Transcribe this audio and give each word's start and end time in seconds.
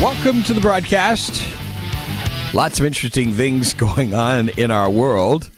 Welcome 0.00 0.42
to 0.44 0.54
the 0.54 0.62
broadcast. 0.62 1.46
Lots 2.54 2.80
of 2.80 2.86
interesting 2.86 3.34
things 3.34 3.74
going 3.74 4.14
on 4.14 4.48
in 4.48 4.70
our 4.70 4.88
world. 4.88 5.50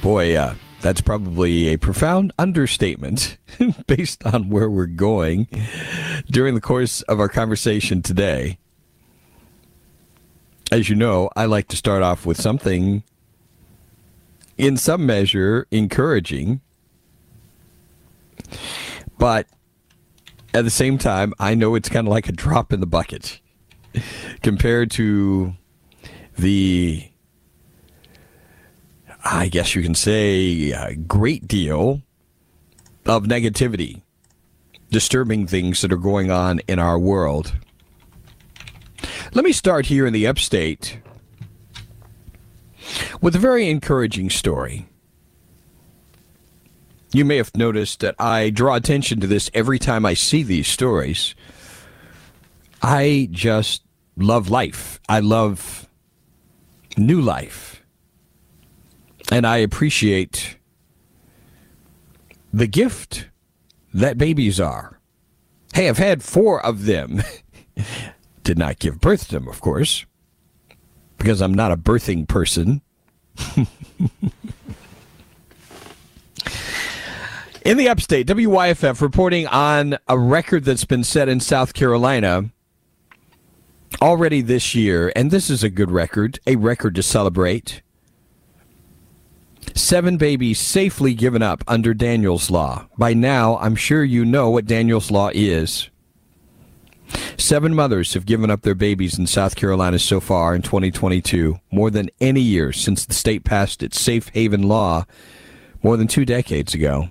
Boy, 0.00 0.36
uh, 0.36 0.54
that's 0.80 1.00
probably 1.00 1.66
a 1.66 1.78
profound 1.78 2.32
understatement 2.38 3.38
based 3.88 4.24
on 4.24 4.50
where 4.50 4.70
we're 4.70 4.86
going 4.86 5.48
during 6.30 6.54
the 6.54 6.60
course 6.60 7.02
of 7.02 7.18
our 7.18 7.28
conversation 7.28 8.02
today. 8.02 8.56
As 10.70 10.88
you 10.88 10.94
know, 10.94 11.28
I 11.34 11.46
like 11.46 11.66
to 11.68 11.76
start 11.76 12.04
off 12.04 12.24
with 12.24 12.40
something 12.40 13.02
in 14.56 14.76
some 14.76 15.04
measure 15.04 15.66
encouraging, 15.72 16.60
but 19.18 19.48
at 20.54 20.62
the 20.62 20.70
same 20.70 20.98
time, 20.98 21.34
I 21.40 21.56
know 21.56 21.74
it's 21.74 21.88
kind 21.88 22.06
of 22.06 22.12
like 22.12 22.28
a 22.28 22.32
drop 22.32 22.72
in 22.72 22.78
the 22.78 22.86
bucket 22.86 23.40
compared 24.42 24.90
to 24.92 25.54
the, 26.38 27.08
I 29.24 29.48
guess 29.48 29.74
you 29.74 29.82
can 29.82 29.94
say, 29.94 30.72
a 30.72 30.94
great 30.94 31.46
deal 31.46 32.02
of 33.06 33.24
negativity, 33.24 34.02
disturbing 34.90 35.46
things 35.46 35.80
that 35.82 35.92
are 35.92 35.96
going 35.96 36.30
on 36.30 36.60
in 36.68 36.78
our 36.78 36.98
world. 36.98 37.54
Let 39.34 39.44
me 39.44 39.52
start 39.52 39.86
here 39.86 40.06
in 40.06 40.12
the 40.12 40.26
upstate 40.26 40.98
with 43.20 43.34
a 43.34 43.38
very 43.38 43.68
encouraging 43.68 44.30
story. 44.30 44.86
You 47.12 47.24
may 47.24 47.36
have 47.36 47.54
noticed 47.56 48.00
that 48.00 48.14
I 48.18 48.50
draw 48.50 48.74
attention 48.74 49.20
to 49.20 49.26
this 49.26 49.50
every 49.52 49.78
time 49.78 50.06
I 50.06 50.14
see 50.14 50.42
these 50.42 50.66
stories. 50.66 51.34
I 52.82 53.28
just 53.30 53.82
love 54.16 54.50
life. 54.50 55.00
I 55.08 55.20
love 55.20 55.88
new 56.96 57.20
life. 57.20 57.84
And 59.30 59.46
I 59.46 59.58
appreciate 59.58 60.58
the 62.52 62.66
gift 62.66 63.28
that 63.94 64.18
babies 64.18 64.60
are. 64.60 64.98
Hey, 65.72 65.88
I've 65.88 65.98
had 65.98 66.22
four 66.22 66.64
of 66.64 66.84
them. 66.84 67.22
Did 68.42 68.58
not 68.58 68.80
give 68.80 69.00
birth 69.00 69.28
to 69.28 69.34
them, 69.34 69.48
of 69.48 69.60
course, 69.60 70.04
because 71.16 71.40
I'm 71.40 71.54
not 71.54 71.72
a 71.72 71.76
birthing 71.76 72.26
person. 72.26 72.82
In 77.64 77.76
the 77.76 77.88
upstate, 77.88 78.26
WYFF 78.26 79.00
reporting 79.00 79.46
on 79.46 79.96
a 80.08 80.18
record 80.18 80.64
that's 80.64 80.84
been 80.84 81.04
set 81.04 81.28
in 81.28 81.38
South 81.38 81.74
Carolina 81.74 82.50
already 84.00 84.40
this 84.40 84.74
year, 84.74 85.12
and 85.14 85.30
this 85.30 85.50
is 85.50 85.62
a 85.62 85.70
good 85.70 85.90
record, 85.90 86.38
a 86.46 86.56
record 86.56 86.94
to 86.94 87.02
celebrate. 87.02 87.82
Seven 89.74 90.16
babies 90.16 90.58
safely 90.58 91.14
given 91.14 91.42
up 91.42 91.64
under 91.66 91.94
Daniel's 91.94 92.50
Law. 92.50 92.86
By 92.98 93.14
now, 93.14 93.56
I'm 93.58 93.76
sure 93.76 94.04
you 94.04 94.24
know 94.24 94.50
what 94.50 94.66
Daniel's 94.66 95.10
Law 95.10 95.30
is. 95.32 95.88
Seven 97.36 97.74
mothers 97.74 98.14
have 98.14 98.26
given 98.26 98.50
up 98.50 98.62
their 98.62 98.74
babies 98.74 99.18
in 99.18 99.26
South 99.26 99.56
Carolina 99.56 99.98
so 99.98 100.20
far 100.20 100.54
in 100.54 100.62
2022, 100.62 101.58
more 101.70 101.90
than 101.90 102.10
any 102.20 102.40
year 102.40 102.72
since 102.72 103.04
the 103.04 103.14
state 103.14 103.44
passed 103.44 103.82
its 103.82 104.00
safe 104.00 104.28
haven 104.28 104.62
law 104.62 105.04
more 105.82 105.96
than 105.96 106.06
two 106.06 106.24
decades 106.24 106.74
ago. 106.74 107.10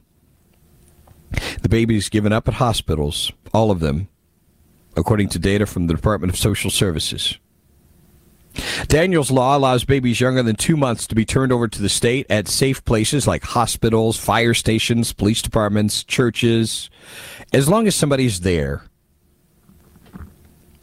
The 1.61 1.69
babies 1.69 2.09
given 2.09 2.33
up 2.33 2.47
at 2.47 2.55
hospitals, 2.55 3.31
all 3.53 3.71
of 3.71 3.79
them, 3.79 4.07
according 4.95 5.29
to 5.29 5.39
data 5.39 5.65
from 5.65 5.87
the 5.87 5.93
Department 5.93 6.31
of 6.31 6.39
Social 6.39 6.69
Services. 6.69 7.37
Daniel's 8.87 9.31
Law 9.31 9.57
allows 9.57 9.85
babies 9.85 10.19
younger 10.19 10.43
than 10.43 10.55
two 10.55 10.75
months 10.75 11.07
to 11.07 11.15
be 11.15 11.25
turned 11.25 11.51
over 11.51 11.67
to 11.67 11.81
the 11.81 11.89
state 11.89 12.25
at 12.29 12.47
safe 12.47 12.83
places 12.83 13.25
like 13.25 13.43
hospitals, 13.43 14.17
fire 14.17 14.53
stations, 14.53 15.13
police 15.13 15.41
departments, 15.41 16.03
churches, 16.03 16.89
as 17.53 17.69
long 17.69 17.87
as 17.87 17.95
somebody's 17.95 18.41
there. 18.41 18.83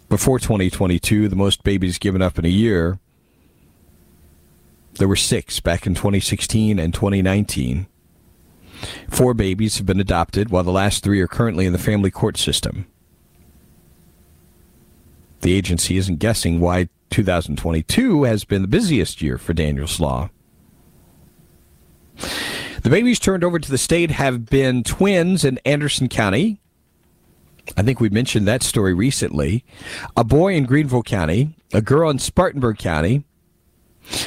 Before 0.08 0.38
2022, 0.38 1.28
the 1.28 1.36
most 1.36 1.62
babies 1.62 1.98
given 1.98 2.22
up 2.22 2.38
in 2.38 2.46
a 2.46 2.48
year, 2.48 2.98
there 4.94 5.08
were 5.08 5.16
six 5.16 5.60
back 5.60 5.86
in 5.86 5.94
2016 5.94 6.78
and 6.78 6.94
2019. 6.94 7.86
Four 9.10 9.34
babies 9.34 9.76
have 9.76 9.86
been 9.86 10.00
adopted, 10.00 10.50
while 10.50 10.64
the 10.64 10.72
last 10.72 11.04
three 11.04 11.20
are 11.20 11.28
currently 11.28 11.66
in 11.66 11.72
the 11.72 11.78
family 11.78 12.10
court 12.10 12.38
system. 12.38 12.86
The 15.40 15.54
agency 15.54 15.96
isn't 15.96 16.18
guessing 16.18 16.60
why 16.60 16.88
2022 17.10 18.24
has 18.24 18.44
been 18.44 18.62
the 18.62 18.68
busiest 18.68 19.22
year 19.22 19.38
for 19.38 19.52
Daniel's 19.52 20.00
Law. 20.00 20.30
The 22.82 22.90
babies 22.90 23.18
turned 23.18 23.44
over 23.44 23.58
to 23.58 23.70
the 23.70 23.78
state 23.78 24.10
have 24.10 24.46
been 24.46 24.82
twins 24.82 25.44
in 25.44 25.58
Anderson 25.64 26.08
County. 26.08 26.60
I 27.76 27.82
think 27.82 28.00
we 28.00 28.08
mentioned 28.08 28.48
that 28.48 28.62
story 28.62 28.94
recently. 28.94 29.64
A 30.16 30.24
boy 30.24 30.54
in 30.54 30.64
Greenville 30.64 31.02
County, 31.02 31.54
a 31.72 31.82
girl 31.82 32.10
in 32.10 32.18
Spartanburg 32.18 32.78
County, 32.78 33.24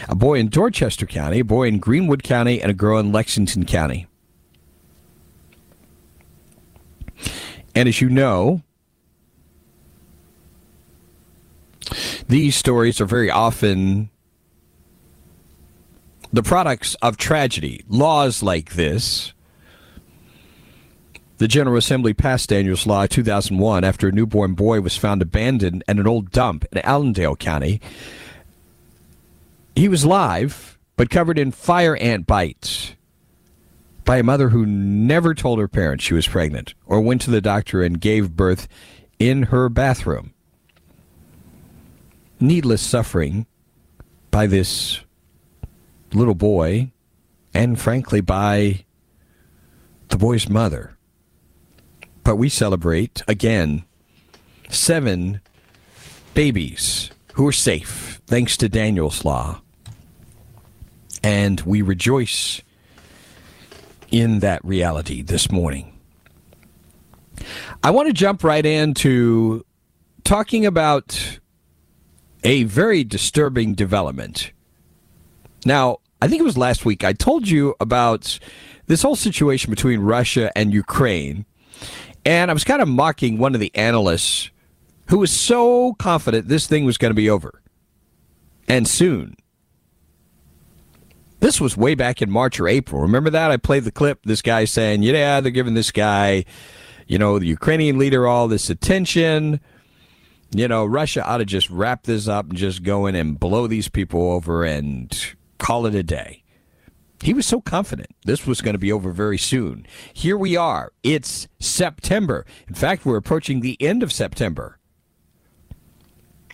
a 0.07 0.15
boy 0.15 0.35
in 0.35 0.49
Dorchester 0.49 1.05
County, 1.05 1.39
a 1.39 1.45
boy 1.45 1.67
in 1.67 1.79
Greenwood 1.79 2.23
County, 2.23 2.61
and 2.61 2.69
a 2.69 2.75
girl 2.75 2.99
in 2.99 3.11
Lexington 3.11 3.65
County. 3.65 4.07
And 7.73 7.87
as 7.87 8.01
you 8.01 8.09
know, 8.09 8.61
These 12.27 12.55
stories 12.55 13.01
are 13.01 13.05
very 13.05 13.29
often 13.29 14.09
the 16.33 16.43
products 16.43 16.95
of 16.95 17.17
tragedy. 17.17 17.83
Laws 17.89 18.41
like 18.41 18.73
this. 18.73 19.33
The 21.37 21.47
General 21.47 21.77
Assembly 21.77 22.13
passed 22.13 22.49
Daniel's 22.49 22.85
Law 22.85 23.07
2001 23.07 23.83
after 23.83 24.07
a 24.07 24.11
newborn 24.11 24.53
boy 24.53 24.79
was 24.79 24.95
found 24.95 25.21
abandoned 25.21 25.83
at 25.87 25.97
an 25.97 26.07
old 26.07 26.31
dump 26.31 26.65
in 26.71 26.85
Allendale 26.85 27.35
County. 27.35 27.81
He 29.75 29.89
was 29.89 30.05
live, 30.05 30.77
but 30.95 31.09
covered 31.09 31.39
in 31.39 31.51
fire 31.51 31.95
ant 31.95 32.27
bites 32.27 32.93
by 34.05 34.17
a 34.17 34.23
mother 34.23 34.49
who 34.49 34.65
never 34.65 35.33
told 35.33 35.59
her 35.59 35.67
parents 35.67 36.03
she 36.03 36.13
was 36.13 36.27
pregnant 36.27 36.75
or 36.85 37.01
went 37.01 37.21
to 37.21 37.31
the 37.31 37.41
doctor 37.41 37.81
and 37.81 37.99
gave 37.99 38.35
birth 38.35 38.67
in 39.17 39.43
her 39.43 39.67
bathroom 39.69 40.33
needless 42.41 42.81
suffering 42.81 43.45
by 44.31 44.47
this 44.47 45.01
little 46.13 46.35
boy 46.35 46.91
and, 47.53 47.79
frankly, 47.79 48.21
by 48.21 48.85
the 50.09 50.17
boy's 50.17 50.49
mother. 50.49 50.97
But 52.23 52.35
we 52.35 52.49
celebrate, 52.49 53.21
again, 53.27 53.83
seven 54.69 55.41
babies 56.33 57.11
who 57.33 57.47
are 57.47 57.53
safe 57.53 58.21
thanks 58.27 58.57
to 58.57 58.69
Daniel's 58.69 59.25
Law. 59.25 59.61
And 61.23 61.61
we 61.61 61.81
rejoice 61.81 62.61
in 64.09 64.39
that 64.39 64.63
reality 64.65 65.21
this 65.21 65.51
morning. 65.51 65.99
I 67.83 67.91
want 67.91 68.07
to 68.07 68.13
jump 68.13 68.43
right 68.43 68.65
into 68.65 69.65
talking 70.23 70.65
about 70.65 71.39
a 72.43 72.63
very 72.63 73.03
disturbing 73.03 73.73
development. 73.73 74.51
Now, 75.65 75.97
I 76.21 76.27
think 76.27 76.39
it 76.39 76.45
was 76.45 76.57
last 76.57 76.85
week 76.85 77.03
I 77.03 77.13
told 77.13 77.47
you 77.47 77.75
about 77.79 78.39
this 78.87 79.01
whole 79.01 79.15
situation 79.15 79.69
between 79.69 79.99
Russia 79.99 80.51
and 80.55 80.73
Ukraine, 80.73 81.45
and 82.25 82.51
I 82.51 82.53
was 82.53 82.63
kind 82.63 82.81
of 82.81 82.87
mocking 82.87 83.37
one 83.37 83.53
of 83.53 83.59
the 83.59 83.75
analysts 83.75 84.49
who 85.07 85.19
was 85.19 85.31
so 85.31 85.93
confident 85.93 86.47
this 86.47 86.67
thing 86.67 86.85
was 86.85 86.97
going 86.97 87.09
to 87.11 87.15
be 87.15 87.29
over 87.29 87.61
and 88.67 88.87
soon. 88.87 89.35
This 91.41 91.59
was 91.59 91.75
way 91.75 91.95
back 91.95 92.21
in 92.21 92.29
March 92.29 92.59
or 92.59 92.67
April. 92.67 93.01
Remember 93.01 93.31
that? 93.31 93.49
I 93.49 93.57
played 93.57 93.83
the 93.83 93.91
clip. 93.91 94.19
This 94.23 94.43
guy 94.43 94.65
saying, 94.65 95.01
yeah, 95.01 95.41
they're 95.41 95.51
giving 95.51 95.73
this 95.73 95.89
guy, 95.89 96.45
you 97.07 97.17
know, 97.17 97.39
the 97.39 97.47
Ukrainian 97.47 97.97
leader 97.97 98.27
all 98.27 98.47
this 98.47 98.69
attention. 98.69 99.59
You 100.53 100.67
know, 100.67 100.85
Russia 100.85 101.25
ought 101.25 101.37
to 101.37 101.45
just 101.45 101.69
wrap 101.69 102.03
this 102.03 102.27
up 102.27 102.49
and 102.49 102.57
just 102.57 102.83
go 102.83 103.05
in 103.05 103.15
and 103.15 103.39
blow 103.39 103.67
these 103.67 103.87
people 103.87 104.31
over 104.31 104.65
and 104.65 105.35
call 105.57 105.85
it 105.85 105.95
a 105.95 106.03
day. 106.03 106.43
He 107.23 107.33
was 107.33 107.45
so 107.45 107.61
confident 107.61 108.09
this 108.25 108.45
was 108.45 108.61
going 108.61 108.73
to 108.73 108.79
be 108.79 108.91
over 108.91 109.11
very 109.11 109.37
soon. 109.37 109.85
Here 110.11 110.37
we 110.37 110.57
are. 110.57 110.91
It's 111.03 111.47
September. 111.59 112.45
In 112.67 112.73
fact, 112.73 113.05
we're 113.05 113.17
approaching 113.17 113.59
the 113.61 113.81
end 113.81 114.03
of 114.03 114.11
September. 114.11 114.79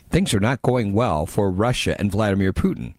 Things 0.10 0.34
are 0.34 0.40
not 0.40 0.62
going 0.62 0.94
well 0.94 1.26
for 1.26 1.50
Russia 1.50 1.96
and 2.00 2.12
Vladimir 2.12 2.54
Putin. 2.54 2.96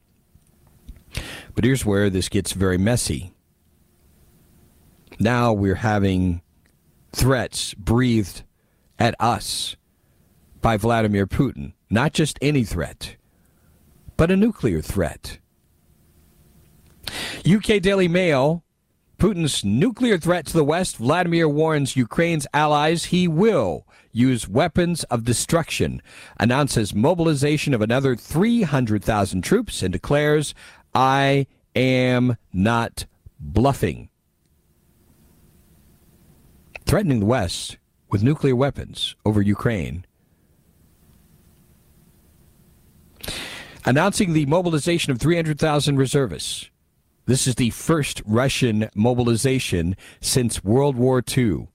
But 1.55 1.65
here's 1.65 1.87
where 1.87 2.11
this 2.11 2.29
gets 2.29 2.53
very 2.53 2.79
messy. 2.79 3.33
Now 5.21 5.53
we're 5.53 5.77
having 5.77 6.43
threats 7.13 7.75
breathed 7.75 8.43
at 8.99 9.15
us 9.21 9.77
by 10.61 10.77
Vladimir 10.77 11.27
Putin. 11.27 11.73
Not 11.91 12.13
just 12.13 12.39
any 12.43 12.65
threat, 12.65 13.17
but 14.17 14.31
a 14.31 14.37
nuclear 14.37 14.83
threat. 14.83 15.39
UK 17.47 17.81
Daily 17.81 18.09
Mail 18.09 18.65
Putin's 19.19 19.65
nuclear 19.65 20.17
threat 20.17 20.47
to 20.47 20.53
the 20.53 20.65
West, 20.65 20.97
Vladimir 20.97 21.49
warns 21.49 21.97
Ukraine's 21.97 22.47
allies 22.55 23.07
he 23.07 23.27
will 23.27 23.85
use 24.13 24.49
weapons 24.49 25.03
of 25.05 25.25
destruction, 25.25 26.01
announces 26.39 26.95
mobilization 26.95 27.75
of 27.75 27.83
another 27.83 28.15
300,000 28.15 29.43
troops, 29.43 29.83
and 29.83 29.93
declares 29.93 30.55
I 30.95 31.49
am 31.75 32.37
not 32.53 33.07
bluffing. 33.41 34.09
Threatening 36.87 37.19
the 37.19 37.27
West 37.27 37.77
with 38.09 38.23
nuclear 38.23 38.55
weapons 38.55 39.17
over 39.25 39.43
Ukraine. 39.43 40.07
Announcing 43.85 44.33
the 44.33 44.47
mobilization 44.47 45.13
of 45.13 45.19
300,000 45.19 45.97
reservists. 45.97 46.71
This 47.27 47.47
is 47.47 47.57
the 47.57 47.71
first 47.71 48.23
Russian 48.25 48.89
mobilization 48.95 49.97
since 50.21 50.65
World 50.65 50.97
War 50.97 51.23
II. 51.37 51.69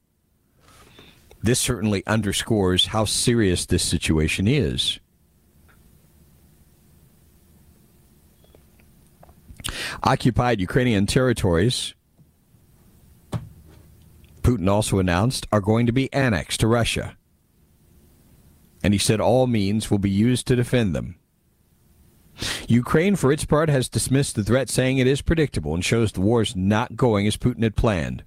This 1.42 1.60
certainly 1.60 2.04
underscores 2.08 2.88
how 2.88 3.06
serious 3.06 3.66
this 3.66 3.84
situation 3.84 4.48
is. 4.48 5.00
Occupied 10.02 10.60
Ukrainian 10.60 11.06
territories, 11.06 11.94
Putin 14.42 14.70
also 14.70 15.00
announced, 15.00 15.48
are 15.52 15.62
going 15.62 15.86
to 15.86 15.92
be 15.92 16.12
annexed 16.12 16.60
to 16.60 16.68
Russia. 16.68 17.16
And 18.84 18.94
he 18.94 18.98
said 18.98 19.22
all 19.22 19.48
means 19.48 19.90
will 19.90 20.00
be 20.00 20.10
used 20.10 20.48
to 20.48 20.56
defend 20.56 20.94
them. 20.94 21.16
Ukraine, 22.68 23.16
for 23.16 23.32
its 23.32 23.46
part, 23.46 23.70
has 23.70 23.90
dismissed 23.90 24.36
the 24.36 24.44
threat, 24.44 24.70
saying 24.70 24.98
it 24.98 25.08
is 25.08 25.22
predictable 25.22 25.74
and 25.74 25.84
shows 25.84 26.12
the 26.12 26.22
war 26.22 26.42
is 26.42 26.56
not 26.56 26.96
going 26.96 27.28
as 27.28 27.38
Putin 27.38 27.64
had 27.64 27.76
planned. 27.76 28.24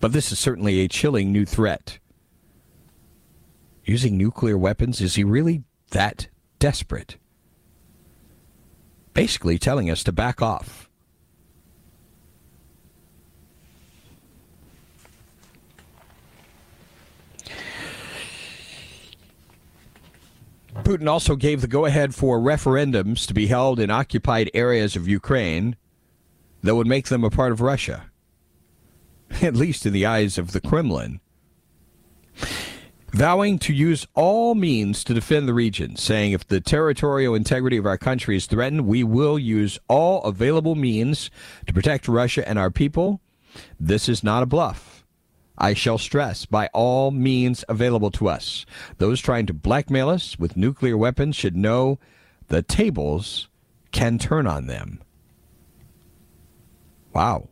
But 0.00 0.12
this 0.12 0.32
is 0.32 0.38
certainly 0.38 0.80
a 0.80 0.88
chilling 0.88 1.32
new 1.32 1.46
threat. 1.46 1.98
Using 3.84 4.16
nuclear 4.16 4.58
weapons, 4.58 5.00
is 5.00 5.14
he 5.14 5.24
really 5.24 5.62
that 5.90 6.28
desperate? 6.58 7.16
basically 9.14 9.58
telling 9.58 9.88
us 9.88 10.04
to 10.04 10.12
back 10.12 10.42
off. 10.42 10.83
Putin 20.84 21.08
also 21.08 21.34
gave 21.36 21.60
the 21.60 21.66
go 21.66 21.86
ahead 21.86 22.14
for 22.14 22.38
referendums 22.38 23.26
to 23.26 23.34
be 23.34 23.46
held 23.46 23.80
in 23.80 23.90
occupied 23.90 24.50
areas 24.54 24.96
of 24.96 25.08
Ukraine 25.08 25.76
that 26.62 26.74
would 26.74 26.86
make 26.86 27.08
them 27.08 27.24
a 27.24 27.30
part 27.30 27.52
of 27.52 27.60
Russia, 27.60 28.10
at 29.42 29.56
least 29.56 29.86
in 29.86 29.92
the 29.92 30.06
eyes 30.06 30.38
of 30.38 30.52
the 30.52 30.60
Kremlin 30.60 31.20
vowing 33.14 33.60
to 33.60 33.72
use 33.72 34.08
all 34.14 34.56
means 34.56 35.04
to 35.04 35.14
defend 35.14 35.46
the 35.46 35.54
region, 35.54 35.94
saying 35.94 36.32
if 36.32 36.46
the 36.48 36.60
territorial 36.60 37.34
integrity 37.34 37.76
of 37.76 37.86
our 37.86 37.96
country 37.96 38.36
is 38.36 38.46
threatened, 38.46 38.88
we 38.88 39.04
will 39.04 39.38
use 39.38 39.78
all 39.88 40.20
available 40.24 40.74
means 40.74 41.30
to 41.66 41.72
protect 41.72 42.08
Russia 42.08 42.46
and 42.48 42.58
our 42.58 42.70
people. 42.70 43.20
This 43.78 44.08
is 44.08 44.24
not 44.24 44.42
a 44.42 44.46
bluff. 44.46 44.93
I 45.56 45.74
shall 45.74 45.98
stress, 45.98 46.46
by 46.46 46.68
all 46.72 47.10
means 47.10 47.64
available 47.68 48.10
to 48.12 48.28
us. 48.28 48.66
Those 48.98 49.20
trying 49.20 49.46
to 49.46 49.54
blackmail 49.54 50.08
us 50.08 50.38
with 50.38 50.56
nuclear 50.56 50.96
weapons 50.96 51.36
should 51.36 51.56
know 51.56 51.98
the 52.48 52.62
tables 52.62 53.48
can 53.92 54.18
turn 54.18 54.46
on 54.46 54.66
them. 54.66 55.00
Wow. 57.12 57.48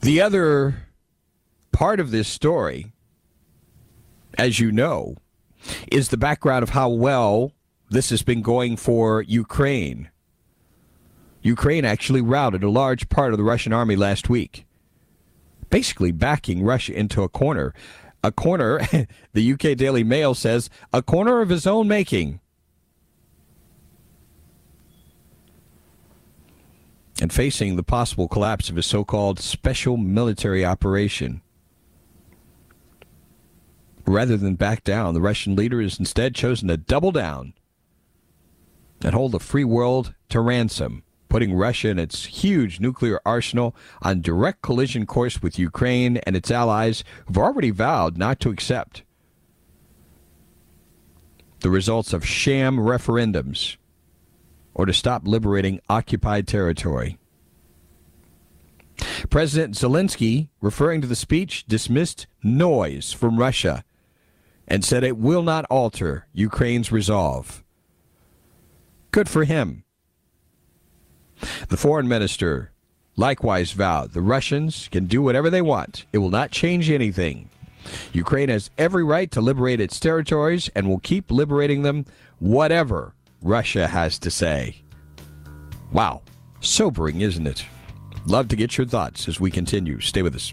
The 0.00 0.20
other 0.20 0.86
part 1.72 2.00
of 2.00 2.10
this 2.10 2.26
story, 2.26 2.92
as 4.36 4.58
you 4.58 4.72
know, 4.72 5.16
is 5.92 6.08
the 6.08 6.16
background 6.16 6.62
of 6.62 6.70
how 6.70 6.88
well 6.88 7.52
this 7.90 8.10
has 8.10 8.22
been 8.22 8.42
going 8.42 8.76
for 8.76 9.22
Ukraine. 9.22 10.09
Ukraine 11.42 11.84
actually 11.84 12.20
routed 12.20 12.62
a 12.62 12.70
large 12.70 13.08
part 13.08 13.32
of 13.32 13.38
the 13.38 13.44
Russian 13.44 13.72
army 13.72 13.96
last 13.96 14.28
week, 14.28 14.66
basically 15.70 16.12
backing 16.12 16.62
Russia 16.62 16.92
into 16.92 17.22
a 17.22 17.28
corner. 17.28 17.74
A 18.22 18.30
corner, 18.30 18.80
the 19.32 19.52
UK 19.52 19.76
Daily 19.76 20.04
Mail 20.04 20.34
says, 20.34 20.68
a 20.92 21.02
corner 21.02 21.40
of 21.40 21.48
his 21.48 21.66
own 21.66 21.88
making. 21.88 22.40
and 27.20 27.32
facing 27.32 27.76
the 27.76 27.82
possible 27.82 28.28
collapse 28.28 28.70
of 28.70 28.76
his 28.76 28.86
so 28.86 29.04
called 29.04 29.38
special 29.38 29.96
military 29.96 30.64
operation. 30.64 31.42
Rather 34.06 34.36
than 34.36 34.54
back 34.54 34.82
down, 34.82 35.14
the 35.14 35.20
Russian 35.20 35.54
leader 35.54 35.82
has 35.82 35.98
instead 35.98 36.34
chosen 36.34 36.68
to 36.68 36.76
double 36.76 37.12
down 37.12 37.52
and 39.02 39.14
hold 39.14 39.32
the 39.32 39.38
free 39.38 39.64
world 39.64 40.14
to 40.30 40.40
ransom, 40.40 41.04
putting 41.30 41.54
Russia 41.54 41.88
and 41.88 41.98
its 41.98 42.26
huge 42.26 42.80
nuclear 42.80 43.20
arsenal 43.24 43.74
on 44.02 44.20
direct 44.20 44.60
collision 44.60 45.06
course 45.06 45.40
with 45.40 45.58
Ukraine 45.58 46.18
and 46.18 46.36
its 46.36 46.50
allies 46.50 47.02
who've 47.26 47.38
already 47.38 47.70
vowed 47.70 48.18
not 48.18 48.38
to 48.40 48.50
accept 48.50 49.04
the 51.60 51.70
results 51.70 52.12
of 52.12 52.26
sham 52.26 52.76
referendums 52.76 53.76
or 54.74 54.84
to 54.84 54.92
stop 54.92 55.26
liberating 55.26 55.80
occupied 55.88 56.46
territory. 56.46 57.16
President 59.30 59.74
Zelensky, 59.74 60.48
referring 60.60 61.00
to 61.00 61.06
the 61.06 61.16
speech, 61.16 61.64
dismissed 61.66 62.26
noise 62.42 63.12
from 63.12 63.38
Russia 63.38 63.84
and 64.66 64.84
said 64.84 65.04
it 65.04 65.16
will 65.16 65.42
not 65.42 65.64
alter 65.70 66.26
Ukraine's 66.32 66.92
resolve. 66.92 67.62
Good 69.10 69.28
for 69.28 69.44
him. 69.44 69.84
The 71.68 71.76
foreign 71.76 72.08
minister 72.08 72.70
likewise 73.16 73.72
vowed 73.72 74.12
the 74.12 74.22
Russians 74.22 74.88
can 74.90 75.06
do 75.06 75.22
whatever 75.22 75.50
they 75.50 75.62
want. 75.62 76.06
It 76.12 76.18
will 76.18 76.30
not 76.30 76.50
change 76.50 76.90
anything. 76.90 77.50
Ukraine 78.12 78.48
has 78.48 78.70
every 78.78 79.04
right 79.04 79.30
to 79.30 79.40
liberate 79.40 79.80
its 79.80 79.98
territories 80.00 80.70
and 80.74 80.88
will 80.88 81.00
keep 81.00 81.30
liberating 81.30 81.82
them, 81.82 82.06
whatever 82.38 83.14
Russia 83.42 83.86
has 83.88 84.18
to 84.20 84.30
say. 84.30 84.82
Wow. 85.92 86.22
Sobering, 86.60 87.20
isn't 87.20 87.46
it? 87.46 87.64
Love 88.26 88.48
to 88.48 88.56
get 88.56 88.76
your 88.76 88.86
thoughts 88.86 89.28
as 89.28 89.40
we 89.40 89.50
continue. 89.50 90.00
Stay 90.00 90.22
with 90.22 90.34
us. 90.34 90.52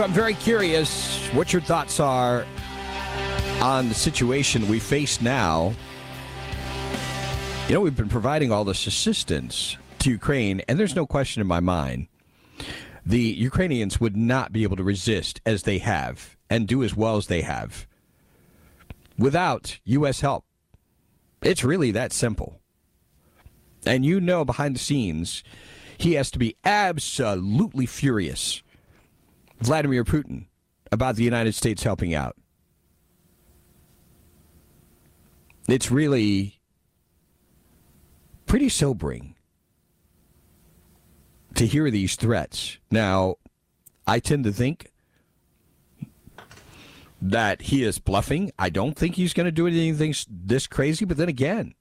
So 0.00 0.04
I'm 0.04 0.12
very 0.14 0.32
curious 0.32 1.28
what 1.34 1.52
your 1.52 1.60
thoughts 1.60 2.00
are 2.00 2.46
on 3.60 3.90
the 3.90 3.94
situation 3.94 4.66
we 4.66 4.78
face 4.78 5.20
now. 5.20 5.74
You 7.68 7.74
know, 7.74 7.80
we've 7.82 7.94
been 7.94 8.08
providing 8.08 8.50
all 8.50 8.64
this 8.64 8.86
assistance 8.86 9.76
to 9.98 10.08
Ukraine, 10.08 10.62
and 10.66 10.78
there's 10.78 10.96
no 10.96 11.06
question 11.06 11.42
in 11.42 11.46
my 11.46 11.60
mind 11.60 12.08
the 13.04 13.20
Ukrainians 13.20 14.00
would 14.00 14.16
not 14.16 14.54
be 14.54 14.62
able 14.62 14.78
to 14.78 14.82
resist 14.82 15.42
as 15.44 15.64
they 15.64 15.76
have 15.76 16.34
and 16.48 16.66
do 16.66 16.82
as 16.82 16.96
well 16.96 17.18
as 17.18 17.26
they 17.26 17.42
have 17.42 17.86
without 19.18 19.80
U.S. 19.84 20.22
help. 20.22 20.46
It's 21.42 21.62
really 21.62 21.90
that 21.90 22.14
simple. 22.14 22.58
And 23.84 24.06
you 24.06 24.18
know, 24.18 24.46
behind 24.46 24.76
the 24.76 24.80
scenes, 24.80 25.44
he 25.98 26.14
has 26.14 26.30
to 26.30 26.38
be 26.38 26.56
absolutely 26.64 27.84
furious 27.84 28.62
Vladimir 29.60 30.04
Putin 30.04 30.46
about 30.90 31.16
the 31.16 31.22
United 31.22 31.54
States 31.54 31.82
helping 31.82 32.14
out. 32.14 32.36
It's 35.68 35.90
really 35.90 36.60
pretty 38.46 38.68
sobering 38.68 39.36
to 41.54 41.66
hear 41.66 41.90
these 41.90 42.16
threats. 42.16 42.78
Now, 42.90 43.36
I 44.06 44.18
tend 44.18 44.42
to 44.44 44.52
think 44.52 44.90
that 47.22 47.62
he 47.62 47.84
is 47.84 48.00
bluffing. 48.00 48.50
I 48.58 48.70
don't 48.70 48.96
think 48.96 49.14
he's 49.14 49.32
going 49.32 49.44
to 49.44 49.52
do 49.52 49.68
anything 49.68 50.14
this 50.28 50.66
crazy, 50.66 51.04
but 51.04 51.16
then 51.16 51.28
again, 51.28 51.74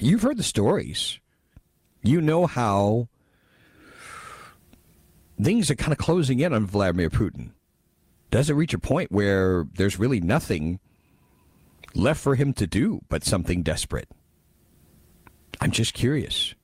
you've 0.00 0.22
heard 0.22 0.38
the 0.38 0.42
stories. 0.42 1.20
You 2.02 2.22
know 2.22 2.46
how 2.46 3.09
things 5.44 5.70
are 5.70 5.76
kind 5.76 5.92
of 5.92 5.98
closing 5.98 6.40
in 6.40 6.52
on 6.52 6.66
Vladimir 6.66 7.10
Putin. 7.10 7.52
Does 8.30 8.50
it 8.50 8.54
reach 8.54 8.74
a 8.74 8.78
point 8.78 9.12
where 9.12 9.66
there's 9.74 9.98
really 9.98 10.20
nothing 10.20 10.80
left 11.94 12.20
for 12.20 12.34
him 12.34 12.52
to 12.54 12.66
do 12.66 13.00
but 13.08 13.24
something 13.24 13.62
desperate? 13.62 14.08
I'm 15.60 15.70
just 15.70 15.94
curious. 15.94 16.54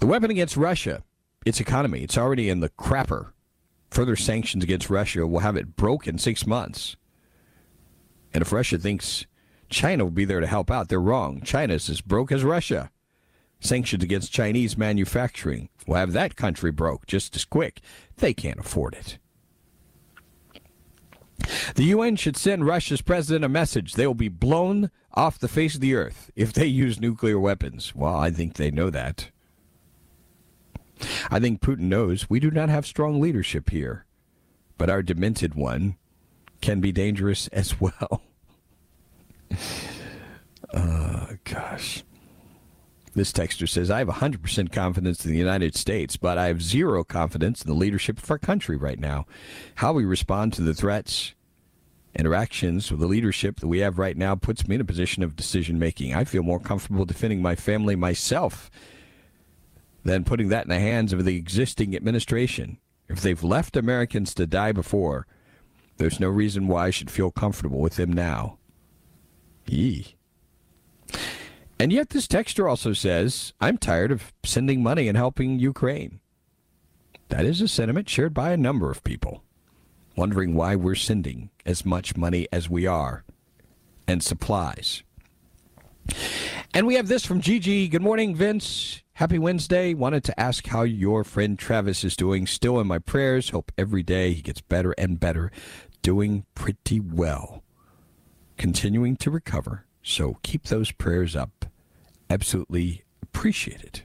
The 0.00 0.06
weapon 0.06 0.30
against 0.30 0.56
Russia, 0.56 1.02
its 1.44 1.60
economy, 1.60 2.02
it's 2.02 2.18
already 2.18 2.48
in 2.48 2.60
the 2.60 2.68
crapper. 2.70 3.32
Further 3.90 4.16
sanctions 4.16 4.64
against 4.64 4.90
Russia 4.90 5.26
will 5.26 5.40
have 5.40 5.56
it 5.56 5.76
broke 5.76 6.06
in 6.06 6.18
six 6.18 6.46
months. 6.46 6.96
And 8.32 8.42
if 8.42 8.52
Russia 8.52 8.78
thinks 8.78 9.26
China 9.68 10.04
will 10.04 10.12
be 10.12 10.24
there 10.24 10.40
to 10.40 10.46
help 10.46 10.70
out, 10.70 10.88
they're 10.88 11.00
wrong. 11.00 11.40
China's 11.42 11.90
as 11.90 12.00
broke 12.00 12.32
as 12.32 12.44
Russia 12.44 12.90
sanctions 13.62 14.02
against 14.02 14.32
Chinese 14.32 14.76
manufacturing 14.76 15.68
will 15.86 15.94
have 15.96 16.12
that 16.12 16.36
country 16.36 16.70
broke 16.70 17.06
just 17.06 17.34
as 17.36 17.44
quick. 17.44 17.80
They 18.16 18.34
can't 18.34 18.58
afford 18.58 18.94
it. 18.94 19.18
The 21.74 21.84
UN 21.84 22.16
should 22.16 22.36
send 22.36 22.66
Russia's 22.66 23.02
president 23.02 23.44
a 23.44 23.48
message. 23.48 23.94
They 23.94 24.06
will 24.06 24.14
be 24.14 24.28
blown 24.28 24.90
off 25.14 25.38
the 25.38 25.48
face 25.48 25.74
of 25.74 25.80
the 25.80 25.94
earth 25.94 26.30
if 26.36 26.52
they 26.52 26.66
use 26.66 27.00
nuclear 27.00 27.38
weapons. 27.38 27.94
Well, 27.94 28.14
I 28.14 28.30
think 28.30 28.54
they 28.54 28.70
know 28.70 28.90
that. 28.90 29.30
I 31.30 31.40
think 31.40 31.60
Putin 31.60 31.80
knows 31.80 32.30
we 32.30 32.38
do 32.38 32.50
not 32.50 32.68
have 32.68 32.86
strong 32.86 33.20
leadership 33.20 33.70
here, 33.70 34.06
but 34.78 34.88
our 34.88 35.02
demented 35.02 35.54
one 35.54 35.96
can 36.60 36.80
be 36.80 36.92
dangerous 36.92 37.48
as 37.48 37.80
well. 37.80 38.22
oh, 40.74 41.28
gosh. 41.44 42.04
This 43.14 43.32
texter 43.32 43.68
says, 43.68 43.90
I 43.90 43.98
have 43.98 44.08
100% 44.08 44.72
confidence 44.72 45.24
in 45.24 45.32
the 45.32 45.38
United 45.38 45.76
States, 45.76 46.16
but 46.16 46.38
I 46.38 46.46
have 46.46 46.62
zero 46.62 47.04
confidence 47.04 47.62
in 47.62 47.68
the 47.68 47.76
leadership 47.76 48.18
of 48.22 48.30
our 48.30 48.38
country 48.38 48.76
right 48.76 48.98
now. 48.98 49.26
How 49.76 49.92
we 49.92 50.04
respond 50.04 50.54
to 50.54 50.62
the 50.62 50.72
threats, 50.72 51.34
interactions 52.14 52.90
with 52.90 53.00
the 53.00 53.06
leadership 53.06 53.60
that 53.60 53.68
we 53.68 53.80
have 53.80 53.98
right 53.98 54.16
now 54.16 54.34
puts 54.34 54.66
me 54.66 54.76
in 54.76 54.80
a 54.80 54.84
position 54.84 55.22
of 55.22 55.36
decision 55.36 55.78
making. 55.78 56.14
I 56.14 56.24
feel 56.24 56.42
more 56.42 56.60
comfortable 56.60 57.04
defending 57.04 57.42
my 57.42 57.54
family 57.54 57.96
myself 57.96 58.70
than 60.04 60.24
putting 60.24 60.48
that 60.48 60.64
in 60.64 60.70
the 60.70 60.80
hands 60.80 61.12
of 61.12 61.24
the 61.24 61.36
existing 61.36 61.94
administration. 61.94 62.78
If 63.08 63.20
they've 63.20 63.42
left 63.42 63.76
Americans 63.76 64.34
to 64.34 64.46
die 64.46 64.72
before, 64.72 65.26
there's 65.98 66.18
no 66.18 66.28
reason 66.28 66.66
why 66.66 66.86
I 66.86 66.90
should 66.90 67.10
feel 67.10 67.30
comfortable 67.30 67.80
with 67.80 67.96
them 67.96 68.12
now. 68.12 68.58
Yee. 69.66 70.16
And 71.82 71.92
yet, 71.92 72.10
this 72.10 72.28
texter 72.28 72.70
also 72.70 72.92
says, 72.92 73.54
I'm 73.60 73.76
tired 73.76 74.12
of 74.12 74.32
sending 74.44 74.84
money 74.84 75.08
and 75.08 75.16
helping 75.16 75.58
Ukraine. 75.58 76.20
That 77.28 77.44
is 77.44 77.60
a 77.60 77.66
sentiment 77.66 78.08
shared 78.08 78.32
by 78.32 78.52
a 78.52 78.56
number 78.56 78.88
of 78.92 79.02
people, 79.02 79.42
wondering 80.14 80.54
why 80.54 80.76
we're 80.76 80.94
sending 80.94 81.50
as 81.66 81.84
much 81.84 82.16
money 82.16 82.46
as 82.52 82.70
we 82.70 82.86
are 82.86 83.24
and 84.06 84.22
supplies. 84.22 85.02
And 86.72 86.86
we 86.86 86.94
have 86.94 87.08
this 87.08 87.26
from 87.26 87.40
Gigi. 87.40 87.88
Good 87.88 88.00
morning, 88.00 88.36
Vince. 88.36 89.02
Happy 89.14 89.40
Wednesday. 89.40 89.92
Wanted 89.92 90.22
to 90.22 90.38
ask 90.38 90.64
how 90.68 90.82
your 90.82 91.24
friend 91.24 91.58
Travis 91.58 92.04
is 92.04 92.14
doing. 92.14 92.46
Still 92.46 92.78
in 92.78 92.86
my 92.86 93.00
prayers. 93.00 93.50
Hope 93.50 93.72
every 93.76 94.04
day 94.04 94.34
he 94.34 94.40
gets 94.40 94.60
better 94.60 94.94
and 94.96 95.18
better. 95.18 95.50
Doing 96.00 96.46
pretty 96.54 97.00
well. 97.00 97.64
Continuing 98.56 99.16
to 99.16 99.32
recover. 99.32 99.86
So 100.04 100.38
keep 100.44 100.66
those 100.66 100.92
prayers 100.92 101.34
up 101.34 101.66
absolutely 102.32 103.04
appreciate 103.22 103.82
it. 103.82 104.02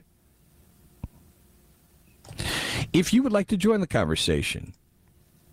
If 2.92 3.12
you 3.12 3.22
would 3.22 3.32
like 3.32 3.48
to 3.48 3.56
join 3.56 3.80
the 3.80 3.86
conversation, 3.86 4.74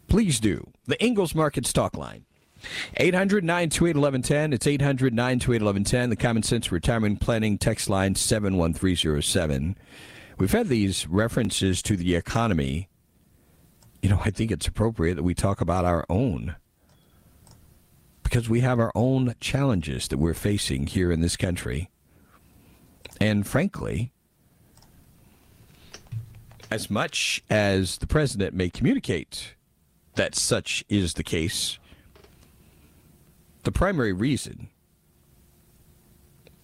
please 0.08 0.39
do. 0.39 0.72
The 0.86 1.01
Ingles 1.03 1.34
Markets 1.34 1.74
Talk 1.74 1.98
Line. 1.98 2.25
800 2.98 3.44
928 3.44 3.96
1110. 3.96 4.53
It's 4.53 4.67
800 4.67 5.13
928 5.13 5.62
1110. 5.62 6.10
The 6.10 6.15
Common 6.15 6.44
Sense 6.44 6.72
Retirement 6.72 7.20
Planning 7.20 7.58
text 7.58 7.89
line 7.89 8.15
71307. 8.15 9.77
We've 10.38 10.51
had 10.51 10.67
these 10.67 11.08
references 11.08 11.82
to 11.84 11.96
the 11.96 12.15
economy. 12.15 12.89
You 14.01 14.10
know, 14.10 14.22
I 14.24 14.32
think 14.32 14.51
it's 14.51 14.67
appropriate 14.67 15.15
that 15.15 15.24
we 15.24 15.34
talk 15.34 15.62
about 15.62 15.86
our 15.86 16.05
own 16.10 16.55
because 18.24 18.50
we 18.50 18.62
have 18.62 18.79
our 18.79 18.91
own 18.96 19.36
challenges 19.39 20.08
that 20.08 20.17
we're 20.17 20.34
facing 20.34 20.88
here 20.88 21.12
in 21.12 21.22
this 21.22 21.38
country. 21.38 21.89
And 23.19 23.48
frankly, 23.48 24.12
as 26.69 26.89
much 26.89 27.43
as 27.50 27.98
the 27.98 28.07
president 28.07 28.53
may 28.53 28.69
communicate 28.69 29.55
that 30.15 30.36
such 30.36 30.84
is 30.89 31.13
the 31.13 31.24
case, 31.24 31.79
the 33.63 33.72
primary 33.72 34.13
reason 34.13 34.69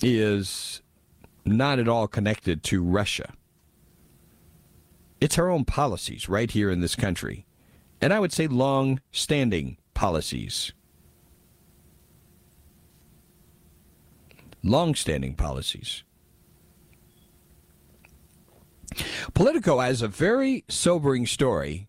is 0.01 0.81
not 1.45 1.79
at 1.79 1.87
all 1.87 2.07
connected 2.07 2.63
to 2.63 2.83
Russia. 2.83 3.33
It's 5.19 5.37
our 5.37 5.49
own 5.49 5.65
policies 5.65 6.27
right 6.27 6.49
here 6.49 6.69
in 6.71 6.81
this 6.81 6.95
country. 6.95 7.45
And 8.01 8.11
I 8.11 8.19
would 8.19 8.33
say 8.33 8.47
long 8.47 8.99
standing 9.11 9.77
policies. 9.93 10.73
Long 14.63 14.95
standing 14.95 15.35
policies. 15.35 16.03
Politico 19.33 19.79
has 19.79 20.01
a 20.01 20.07
very 20.07 20.63
sobering 20.67 21.25
story, 21.25 21.87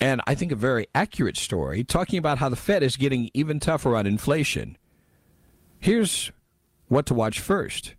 and 0.00 0.20
I 0.26 0.34
think 0.34 0.52
a 0.52 0.56
very 0.56 0.86
accurate 0.94 1.36
story, 1.36 1.84
talking 1.84 2.18
about 2.18 2.38
how 2.38 2.48
the 2.48 2.56
Fed 2.56 2.82
is 2.82 2.96
getting 2.96 3.30
even 3.34 3.60
tougher 3.60 3.96
on 3.96 4.06
inflation. 4.06 4.76
Here's 5.78 6.32
what 6.88 7.06
to 7.06 7.14
watch 7.14 7.40
first. 7.40 7.94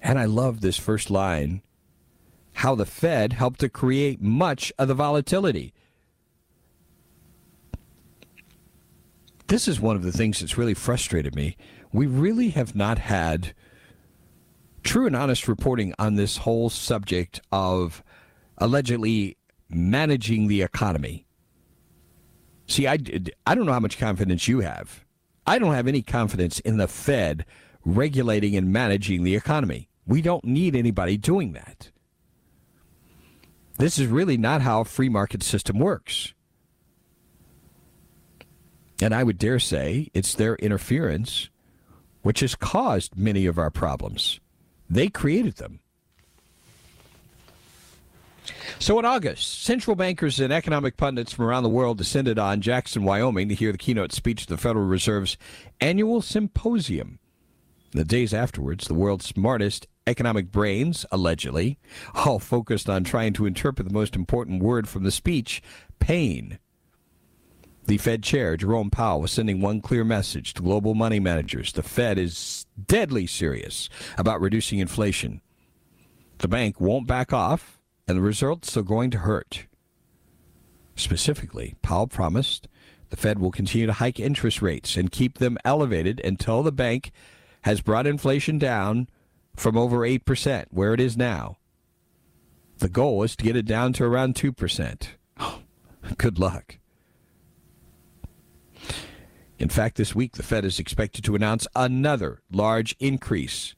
And 0.00 0.18
I 0.18 0.24
love 0.24 0.60
this 0.60 0.78
first 0.78 1.10
line 1.10 1.62
how 2.54 2.74
the 2.74 2.86
Fed 2.86 3.32
helped 3.32 3.60
to 3.60 3.68
create 3.68 4.20
much 4.20 4.72
of 4.78 4.88
the 4.88 4.94
volatility. 4.94 5.72
This 9.46 9.66
is 9.66 9.80
one 9.80 9.96
of 9.96 10.02
the 10.02 10.12
things 10.12 10.40
that's 10.40 10.58
really 10.58 10.74
frustrated 10.74 11.34
me. 11.34 11.56
We 11.92 12.06
really 12.06 12.50
have 12.50 12.74
not 12.74 12.98
had 12.98 13.54
true 14.82 15.06
and 15.06 15.16
honest 15.16 15.48
reporting 15.48 15.94
on 15.98 16.14
this 16.14 16.38
whole 16.38 16.70
subject 16.70 17.40
of 17.52 18.02
allegedly 18.58 19.36
managing 19.68 20.48
the 20.48 20.62
economy. 20.62 21.26
See, 22.66 22.86
I, 22.86 22.98
I 23.46 23.54
don't 23.54 23.66
know 23.66 23.72
how 23.72 23.80
much 23.80 23.98
confidence 23.98 24.48
you 24.48 24.60
have. 24.60 25.04
I 25.46 25.58
don't 25.58 25.74
have 25.74 25.88
any 25.88 26.02
confidence 26.02 26.60
in 26.60 26.76
the 26.76 26.86
Fed 26.86 27.44
regulating 27.84 28.56
and 28.56 28.72
managing 28.72 29.24
the 29.24 29.34
economy. 29.34 29.88
We 30.06 30.22
don't 30.22 30.44
need 30.44 30.76
anybody 30.76 31.16
doing 31.16 31.52
that. 31.52 31.90
This 33.78 33.98
is 33.98 34.06
really 34.06 34.36
not 34.36 34.60
how 34.60 34.82
a 34.82 34.84
free 34.84 35.08
market 35.08 35.42
system 35.42 35.78
works. 35.78 36.34
And 39.00 39.14
I 39.14 39.24
would 39.24 39.38
dare 39.38 39.58
say 39.58 40.10
it's 40.12 40.34
their 40.34 40.56
interference 40.56 41.48
which 42.22 42.40
has 42.40 42.54
caused 42.54 43.16
many 43.16 43.46
of 43.46 43.58
our 43.58 43.70
problems. 43.70 44.40
They 44.90 45.08
created 45.08 45.56
them. 45.56 45.80
So 48.80 48.98
in 48.98 49.04
August, 49.04 49.62
central 49.62 49.94
bankers 49.94 50.40
and 50.40 50.52
economic 50.52 50.96
pundits 50.96 51.32
from 51.32 51.44
around 51.44 51.62
the 51.62 51.68
world 51.68 51.98
descended 51.98 52.38
on 52.38 52.60
Jackson, 52.60 53.04
Wyoming 53.04 53.48
to 53.48 53.54
hear 53.54 53.72
the 53.72 53.78
keynote 53.78 54.12
speech 54.12 54.42
of 54.42 54.46
the 54.48 54.56
Federal 54.56 54.86
Reserve's 54.86 55.36
annual 55.80 56.22
symposium. 56.22 57.18
The 57.92 58.04
days 58.04 58.32
afterwards, 58.32 58.88
the 58.88 58.94
world's 58.94 59.26
smartest 59.26 59.86
economic 60.06 60.50
brains, 60.50 61.04
allegedly, 61.12 61.78
all 62.14 62.38
focused 62.38 62.88
on 62.88 63.04
trying 63.04 63.32
to 63.34 63.46
interpret 63.46 63.86
the 63.86 63.94
most 63.94 64.16
important 64.16 64.62
word 64.62 64.88
from 64.88 65.04
the 65.04 65.10
speech 65.10 65.62
pain. 65.98 66.58
The 67.90 67.98
Fed 67.98 68.22
chair, 68.22 68.56
Jerome 68.56 68.88
Powell, 68.88 69.22
was 69.22 69.32
sending 69.32 69.60
one 69.60 69.80
clear 69.80 70.04
message 70.04 70.54
to 70.54 70.62
global 70.62 70.94
money 70.94 71.18
managers. 71.18 71.72
The 71.72 71.82
Fed 71.82 72.18
is 72.18 72.64
deadly 72.86 73.26
serious 73.26 73.88
about 74.16 74.40
reducing 74.40 74.78
inflation. 74.78 75.40
The 76.38 76.46
bank 76.46 76.80
won't 76.80 77.08
back 77.08 77.32
off, 77.32 77.80
and 78.06 78.16
the 78.16 78.22
results 78.22 78.76
are 78.76 78.84
going 78.84 79.10
to 79.10 79.18
hurt. 79.18 79.66
Specifically, 80.94 81.74
Powell 81.82 82.06
promised 82.06 82.68
the 83.08 83.16
Fed 83.16 83.40
will 83.40 83.50
continue 83.50 83.88
to 83.88 83.94
hike 83.94 84.20
interest 84.20 84.62
rates 84.62 84.96
and 84.96 85.10
keep 85.10 85.38
them 85.38 85.58
elevated 85.64 86.20
until 86.24 86.62
the 86.62 86.70
bank 86.70 87.10
has 87.62 87.80
brought 87.80 88.06
inflation 88.06 88.56
down 88.56 89.08
from 89.56 89.76
over 89.76 90.06
8%, 90.06 90.66
where 90.70 90.94
it 90.94 91.00
is 91.00 91.16
now. 91.16 91.58
The 92.78 92.88
goal 92.88 93.24
is 93.24 93.34
to 93.34 93.44
get 93.44 93.56
it 93.56 93.66
down 93.66 93.92
to 93.94 94.04
around 94.04 94.36
2%. 94.36 95.08
Good 96.18 96.38
luck. 96.38 96.76
In 99.60 99.68
fact, 99.68 99.96
this 99.96 100.14
week 100.14 100.32
the 100.32 100.42
Fed 100.42 100.64
is 100.64 100.78
expected 100.80 101.22
to 101.24 101.36
announce 101.36 101.68
another 101.76 102.40
large 102.50 102.96
increase 102.98 103.74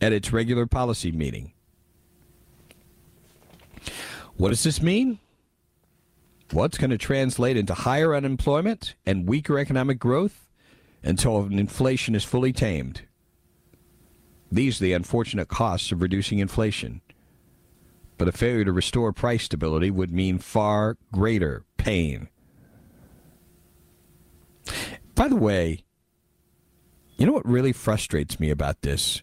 at 0.00 0.14
its 0.14 0.32
regular 0.32 0.64
policy 0.64 1.12
meeting. 1.12 1.52
What 4.38 4.48
does 4.48 4.64
this 4.64 4.80
mean? 4.80 5.18
What's 6.52 6.78
going 6.78 6.90
to 6.90 6.98
translate 6.98 7.58
into 7.58 7.74
higher 7.74 8.14
unemployment 8.14 8.94
and 9.04 9.28
weaker 9.28 9.58
economic 9.58 9.98
growth 9.98 10.48
until 11.02 11.44
inflation 11.44 12.14
is 12.14 12.24
fully 12.24 12.52
tamed. 12.52 13.02
These 14.50 14.80
are 14.80 14.84
the 14.84 14.92
unfortunate 14.94 15.48
costs 15.48 15.92
of 15.92 16.00
reducing 16.00 16.38
inflation. 16.38 17.02
But 18.16 18.28
a 18.28 18.32
failure 18.32 18.64
to 18.64 18.72
restore 18.72 19.12
price 19.12 19.44
stability 19.44 19.90
would 19.90 20.10
mean 20.10 20.38
far 20.38 20.96
greater 21.12 21.64
pain. 21.76 22.28
By 25.16 25.28
the 25.28 25.34
way, 25.34 25.82
you 27.16 27.24
know 27.24 27.32
what 27.32 27.48
really 27.48 27.72
frustrates 27.72 28.38
me 28.38 28.50
about 28.50 28.82
this? 28.82 29.22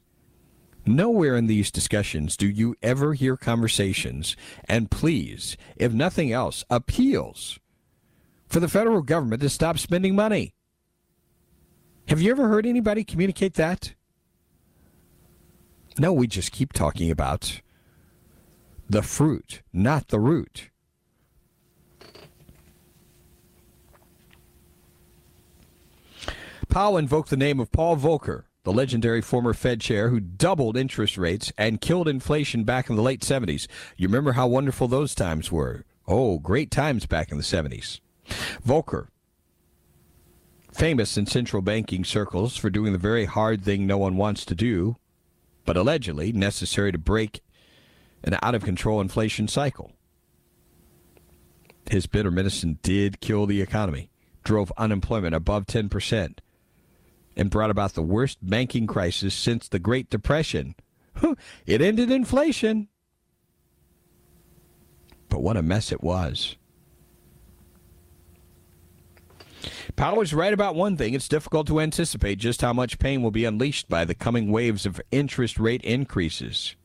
Nowhere 0.87 1.37
in 1.37 1.45
these 1.45 1.69
discussions 1.69 2.35
do 2.35 2.47
you 2.49 2.75
ever 2.81 3.13
hear 3.13 3.37
conversations, 3.37 4.35
and 4.65 4.89
please, 4.89 5.55
if 5.77 5.93
nothing 5.93 6.31
else, 6.31 6.65
appeals 6.69 7.59
for 8.47 8.59
the 8.59 8.67
federal 8.67 9.03
government 9.03 9.41
to 9.43 9.49
stop 9.49 9.77
spending 9.77 10.15
money. 10.15 10.55
Have 12.07 12.21
you 12.21 12.31
ever 12.31 12.47
heard 12.49 12.65
anybody 12.65 13.03
communicate 13.03 13.53
that? 13.53 13.93
No, 15.99 16.11
we 16.11 16.25
just 16.25 16.51
keep 16.51 16.73
talking 16.73 17.11
about 17.11 17.61
the 18.89 19.03
fruit, 19.03 19.61
not 19.71 20.07
the 20.07 20.19
root. 20.19 20.69
Powell 26.69 26.97
invoked 26.97 27.29
the 27.29 27.37
name 27.37 27.59
of 27.59 27.71
Paul 27.71 27.97
Volcker, 27.97 28.43
the 28.63 28.73
legendary 28.73 29.21
former 29.21 29.53
Fed 29.53 29.81
chair 29.81 30.09
who 30.09 30.19
doubled 30.19 30.77
interest 30.77 31.17
rates 31.17 31.51
and 31.57 31.81
killed 31.81 32.07
inflation 32.07 32.63
back 32.63 32.89
in 32.89 32.95
the 32.95 33.01
late 33.01 33.21
70s. 33.21 33.67
You 33.97 34.07
remember 34.07 34.33
how 34.33 34.47
wonderful 34.47 34.87
those 34.87 35.13
times 35.13 35.51
were? 35.51 35.85
Oh, 36.07 36.39
great 36.39 36.71
times 36.71 37.05
back 37.05 37.31
in 37.31 37.37
the 37.37 37.43
70s. 37.43 37.99
Volcker, 38.65 39.07
famous 40.71 41.17
in 41.17 41.25
central 41.25 41.61
banking 41.61 42.03
circles 42.03 42.57
for 42.57 42.69
doing 42.69 42.91
the 42.93 42.97
very 42.97 43.25
hard 43.25 43.63
thing 43.63 43.85
no 43.85 43.97
one 43.97 44.17
wants 44.17 44.43
to 44.45 44.55
do, 44.55 44.97
but 45.65 45.77
allegedly 45.77 46.31
necessary 46.31 46.91
to 46.91 46.97
break 46.97 47.41
an 48.23 48.37
out 48.41 48.55
of 48.55 48.63
control 48.63 48.99
inflation 48.99 49.47
cycle. 49.47 49.91
His 51.89 52.07
bitter 52.07 52.31
medicine 52.31 52.79
did 52.81 53.21
kill 53.21 53.45
the 53.45 53.61
economy, 53.61 54.09
drove 54.43 54.71
unemployment 54.77 55.35
above 55.35 55.65
10%, 55.65 56.37
and 57.35 57.49
brought 57.49 57.69
about 57.69 57.93
the 57.93 58.01
worst 58.01 58.37
banking 58.41 58.87
crisis 58.87 59.33
since 59.33 59.67
the 59.67 59.79
Great 59.79 60.09
Depression. 60.09 60.75
It 61.65 61.81
ended 61.81 62.11
inflation. 62.11 62.87
But 65.29 65.41
what 65.41 65.57
a 65.57 65.61
mess 65.61 65.91
it 65.91 66.03
was. 66.03 66.57
Powell 69.95 70.21
is 70.21 70.33
right 70.33 70.53
about 70.53 70.75
one 70.75 70.97
thing. 70.97 71.13
It's 71.13 71.27
difficult 71.27 71.67
to 71.67 71.79
anticipate 71.79 72.39
just 72.39 72.61
how 72.61 72.73
much 72.73 72.99
pain 72.99 73.21
will 73.21 73.31
be 73.31 73.45
unleashed 73.45 73.89
by 73.89 74.05
the 74.05 74.15
coming 74.15 74.51
waves 74.51 74.85
of 74.85 75.01
interest 75.11 75.59
rate 75.59 75.83
increases. 75.83 76.75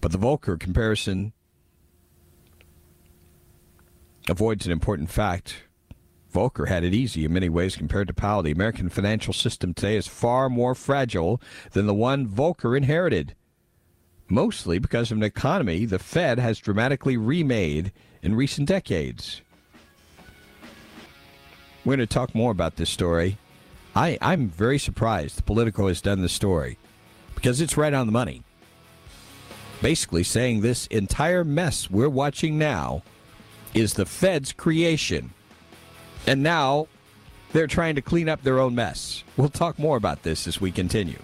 But 0.00 0.12
the 0.12 0.18
Volcker 0.18 0.58
comparison 0.58 1.32
avoids 4.28 4.66
an 4.66 4.72
important 4.72 5.10
fact. 5.10 5.65
Volcker 6.36 6.68
had 6.68 6.84
it 6.84 6.92
easy 6.92 7.24
in 7.24 7.32
many 7.32 7.48
ways 7.48 7.76
compared 7.76 8.08
to 8.08 8.12
Powell. 8.12 8.42
The 8.42 8.52
American 8.52 8.90
financial 8.90 9.32
system 9.32 9.72
today 9.72 9.96
is 9.96 10.06
far 10.06 10.50
more 10.50 10.74
fragile 10.74 11.40
than 11.72 11.86
the 11.86 11.94
one 11.94 12.28
Volcker 12.28 12.76
inherited, 12.76 13.34
mostly 14.28 14.78
because 14.78 15.10
of 15.10 15.16
an 15.16 15.22
economy 15.22 15.86
the 15.86 15.98
Fed 15.98 16.38
has 16.38 16.58
dramatically 16.58 17.16
remade 17.16 17.90
in 18.20 18.34
recent 18.34 18.68
decades. 18.68 19.40
We're 21.86 21.96
going 21.96 22.06
to 22.06 22.14
talk 22.14 22.34
more 22.34 22.50
about 22.50 22.76
this 22.76 22.90
story. 22.90 23.38
I, 23.94 24.18
I'm 24.20 24.50
very 24.50 24.78
surprised 24.78 25.46
Politico 25.46 25.88
has 25.88 26.02
done 26.02 26.20
this 26.20 26.34
story 26.34 26.76
because 27.34 27.62
it's 27.62 27.78
right 27.78 27.94
on 27.94 28.04
the 28.04 28.12
money. 28.12 28.42
Basically, 29.80 30.22
saying 30.22 30.60
this 30.60 30.86
entire 30.88 31.44
mess 31.44 31.90
we're 31.90 32.10
watching 32.10 32.58
now 32.58 33.02
is 33.72 33.94
the 33.94 34.04
Fed's 34.04 34.52
creation. 34.52 35.32
And 36.26 36.42
now 36.42 36.88
they're 37.52 37.66
trying 37.66 37.94
to 37.94 38.02
clean 38.02 38.28
up 38.28 38.42
their 38.42 38.58
own 38.58 38.74
mess. 38.74 39.22
We'll 39.36 39.48
talk 39.48 39.78
more 39.78 39.96
about 39.96 40.22
this 40.22 40.46
as 40.46 40.60
we 40.60 40.72
continue. 40.72 41.18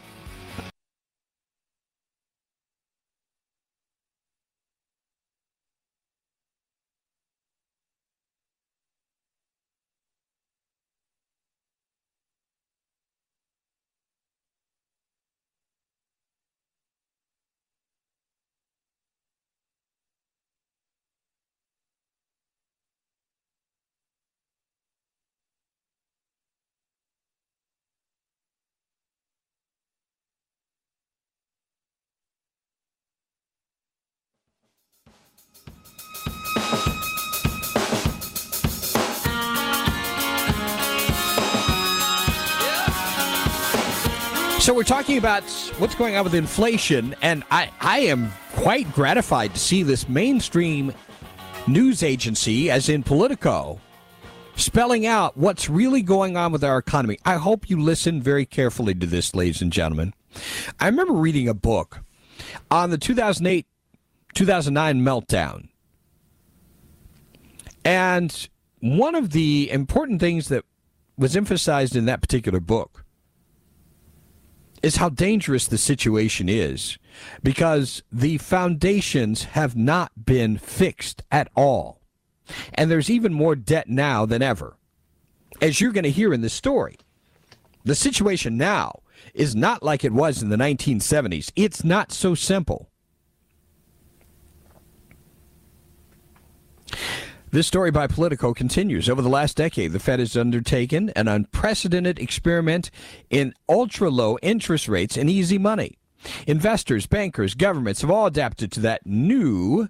So 44.62 44.72
we're 44.72 44.84
talking 44.84 45.18
about 45.18 45.42
what's 45.78 45.96
going 45.96 46.14
on 46.14 46.22
with 46.22 46.36
inflation, 46.36 47.16
and 47.20 47.42
I, 47.50 47.68
I 47.80 47.98
am 47.98 48.32
quite 48.52 48.92
gratified 48.92 49.54
to 49.54 49.58
see 49.58 49.82
this 49.82 50.08
mainstream 50.08 50.92
news 51.66 52.04
agency, 52.04 52.70
as 52.70 52.88
in 52.88 53.02
Politico, 53.02 53.80
spelling 54.54 55.04
out 55.04 55.36
what's 55.36 55.68
really 55.68 56.00
going 56.00 56.36
on 56.36 56.52
with 56.52 56.62
our 56.62 56.78
economy. 56.78 57.18
I 57.24 57.38
hope 57.38 57.68
you 57.68 57.80
listen 57.80 58.22
very 58.22 58.46
carefully 58.46 58.94
to 58.94 59.04
this, 59.04 59.34
ladies 59.34 59.62
and 59.62 59.72
gentlemen. 59.72 60.14
I 60.78 60.86
remember 60.86 61.14
reading 61.14 61.48
a 61.48 61.54
book 61.54 62.04
on 62.70 62.90
the 62.90 62.98
2008 62.98 63.66
2009 64.34 65.00
meltdown. 65.00 65.70
And 67.84 68.48
one 68.78 69.16
of 69.16 69.30
the 69.30 69.68
important 69.72 70.20
things 70.20 70.46
that 70.50 70.64
was 71.18 71.36
emphasized 71.36 71.96
in 71.96 72.04
that 72.04 72.20
particular 72.20 72.60
book 72.60 73.01
is 74.82 74.96
how 74.96 75.08
dangerous 75.08 75.66
the 75.66 75.78
situation 75.78 76.48
is 76.48 76.98
because 77.42 78.02
the 78.10 78.38
foundations 78.38 79.44
have 79.44 79.76
not 79.76 80.24
been 80.24 80.58
fixed 80.58 81.22
at 81.30 81.48
all. 81.54 82.00
And 82.74 82.90
there's 82.90 83.10
even 83.10 83.32
more 83.32 83.54
debt 83.54 83.88
now 83.88 84.26
than 84.26 84.42
ever. 84.42 84.76
As 85.60 85.80
you're 85.80 85.92
going 85.92 86.04
to 86.04 86.10
hear 86.10 86.32
in 86.32 86.40
this 86.40 86.52
story, 86.52 86.96
the 87.84 87.94
situation 87.94 88.56
now 88.56 89.00
is 89.34 89.54
not 89.54 89.82
like 89.82 90.04
it 90.04 90.12
was 90.12 90.42
in 90.42 90.48
the 90.48 90.56
1970s. 90.56 91.52
It's 91.56 91.84
not 91.84 92.12
so 92.12 92.34
simple. 92.34 92.91
This 97.52 97.66
story 97.66 97.90
by 97.90 98.06
Politico 98.06 98.54
continues. 98.54 99.10
Over 99.10 99.20
the 99.20 99.28
last 99.28 99.58
decade, 99.58 99.92
the 99.92 100.00
Fed 100.00 100.20
has 100.20 100.38
undertaken 100.38 101.10
an 101.10 101.28
unprecedented 101.28 102.18
experiment 102.18 102.90
in 103.28 103.52
ultra 103.68 104.08
low 104.08 104.38
interest 104.40 104.88
rates 104.88 105.18
and 105.18 105.28
easy 105.28 105.58
money. 105.58 105.98
Investors, 106.46 107.06
bankers, 107.06 107.54
governments 107.54 108.00
have 108.00 108.10
all 108.10 108.24
adapted 108.24 108.72
to 108.72 108.80
that 108.80 109.04
new 109.04 109.88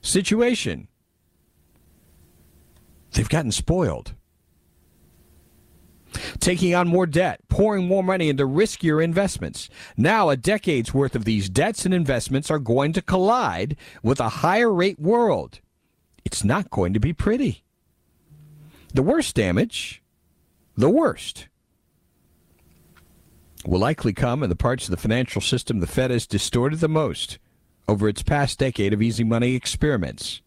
situation. 0.00 0.86
They've 3.14 3.28
gotten 3.28 3.50
spoiled. 3.50 4.14
Taking 6.38 6.72
on 6.72 6.86
more 6.86 7.06
debt, 7.06 7.40
pouring 7.48 7.88
more 7.88 8.04
money 8.04 8.28
into 8.28 8.46
riskier 8.46 9.02
investments. 9.02 9.68
Now, 9.96 10.28
a 10.28 10.36
decade's 10.36 10.94
worth 10.94 11.16
of 11.16 11.24
these 11.24 11.48
debts 11.48 11.84
and 11.84 11.92
investments 11.92 12.48
are 12.48 12.60
going 12.60 12.92
to 12.92 13.02
collide 13.02 13.76
with 14.04 14.20
a 14.20 14.28
higher 14.28 14.72
rate 14.72 15.00
world 15.00 15.58
it's 16.24 16.44
not 16.44 16.70
going 16.70 16.92
to 16.94 17.00
be 17.00 17.12
pretty. 17.12 17.64
The 18.92 19.02
worst 19.02 19.34
damage, 19.34 20.02
the 20.76 20.90
worst, 20.90 21.48
will 23.66 23.80
likely 23.80 24.12
come 24.12 24.42
in 24.42 24.50
the 24.50 24.56
parts 24.56 24.84
of 24.84 24.90
the 24.90 24.96
financial 24.96 25.40
system 25.40 25.80
the 25.80 25.86
Fed 25.86 26.10
has 26.10 26.26
distorted 26.26 26.80
the 26.80 26.88
most 26.88 27.38
over 27.88 28.08
its 28.08 28.22
past 28.22 28.58
decade 28.58 28.92
of 28.92 29.02
easy 29.02 29.24
money 29.24 29.54
experiments. 29.54 30.42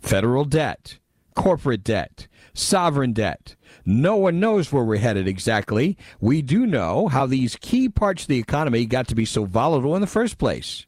Federal 0.00 0.44
debt, 0.44 0.98
corporate 1.34 1.84
debt, 1.84 2.26
sovereign 2.54 3.12
debt. 3.12 3.56
No 3.84 4.16
one 4.16 4.40
knows 4.40 4.72
where 4.72 4.84
we're 4.84 4.98
headed 4.98 5.26
exactly. 5.26 5.96
We 6.20 6.42
do 6.42 6.66
know 6.66 7.08
how 7.08 7.26
these 7.26 7.56
key 7.56 7.88
parts 7.88 8.22
of 8.22 8.28
the 8.28 8.38
economy 8.38 8.86
got 8.86 9.08
to 9.08 9.14
be 9.14 9.24
so 9.24 9.44
volatile 9.44 9.94
in 9.94 10.00
the 10.00 10.06
first 10.06 10.38
place. 10.38 10.86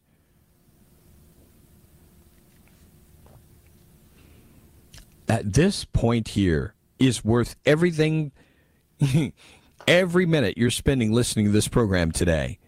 At 5.29 5.53
this 5.53 5.85
point 5.85 6.29
here 6.29 6.75
is 6.99 7.25
worth 7.25 7.57
everything, 7.65 8.33
every 9.89 10.27
minute 10.27 10.59
you're 10.59 10.71
spending 10.71 11.13
listening 11.13 11.47
to 11.47 11.53
this 11.53 11.69
program 11.69 12.13
today. 12.13 12.59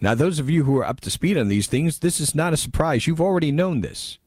Now, 0.00 0.14
those 0.14 0.38
of 0.38 0.50
you 0.50 0.64
who 0.64 0.76
are 0.78 0.86
up 0.86 1.00
to 1.00 1.10
speed 1.10 1.38
on 1.38 1.48
these 1.48 1.66
things, 1.66 2.00
this 2.00 2.20
is 2.20 2.34
not 2.34 2.52
a 2.52 2.58
surprise. 2.58 3.06
You've 3.06 3.20
already 3.20 3.52
known 3.52 3.80
this. 3.80 4.18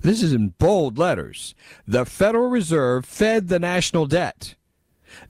This 0.00 0.22
is 0.22 0.32
in 0.32 0.54
bold 0.58 0.98
letters. 0.98 1.54
The 1.86 2.04
Federal 2.04 2.48
Reserve 2.48 3.04
fed 3.04 3.48
the 3.48 3.58
national 3.58 4.06
debt. 4.06 4.54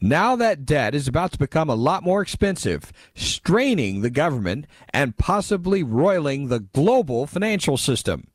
Now 0.00 0.36
that 0.36 0.66
debt 0.66 0.94
is 0.94 1.08
about 1.08 1.32
to 1.32 1.38
become 1.38 1.70
a 1.70 1.74
lot 1.74 2.02
more 2.02 2.20
expensive, 2.20 2.92
straining 3.14 4.00
the 4.00 4.10
government 4.10 4.66
and 4.92 5.16
possibly 5.16 5.82
roiling 5.82 6.48
the 6.48 6.60
global 6.60 7.26
financial 7.26 7.76
system. 7.76 8.28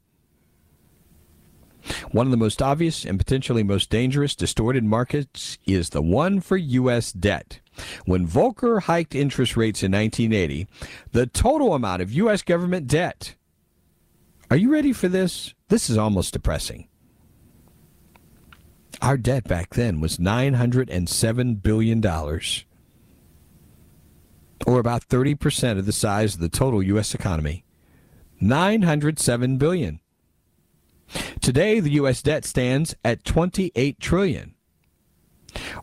One 2.12 2.28
of 2.28 2.32
the 2.32 2.38
most 2.38 2.62
obvious 2.62 3.06
and 3.06 3.18
potentially 3.18 3.64
most 3.64 3.90
dangerous 3.90 4.36
distorted 4.36 4.84
markets 4.84 5.58
is 5.66 5.90
the 5.90 6.02
one 6.02 6.40
for 6.40 6.58
U.S. 6.58 7.12
debt. 7.12 7.60
When 8.06 8.28
Volcker 8.28 8.84
hiked 8.84 9.16
interest 9.16 9.58
rates 9.58 9.84
in 9.84 9.92
1980, 9.92 10.68
the 11.12 11.28
total 11.28 11.74
amount 11.74 12.02
of 12.02 12.12
U.S. 12.12 12.42
government 12.42 12.88
debt. 12.88 13.36
Are 14.50 14.58
you 14.58 14.72
ready 14.72 14.94
for 14.94 15.08
this? 15.08 15.54
This 15.70 15.90
is 15.90 15.98
almost 15.98 16.34
depressing. 16.34 16.88
Our 19.02 19.18
debt 19.18 19.46
back 19.46 19.74
then 19.74 20.00
was 20.00 20.18
$907 20.18 21.62
billion, 21.62 22.06
or 22.06 22.40
about 24.80 25.08
30% 25.08 25.80
of 25.80 25.86
the 25.86 25.92
size 25.92 26.36
of 26.36 26.40
the 26.40 26.50
total 26.50 26.84
U.S. 26.84 27.14
economy. 27.14 27.66
$907 28.42 29.58
billion. 29.58 30.00
Today, 31.42 31.80
the 31.80 31.92
U.S. 31.92 32.22
debt 32.22 32.46
stands 32.46 32.96
at 33.04 33.24
28 33.24 34.00
trillion, 34.00 34.56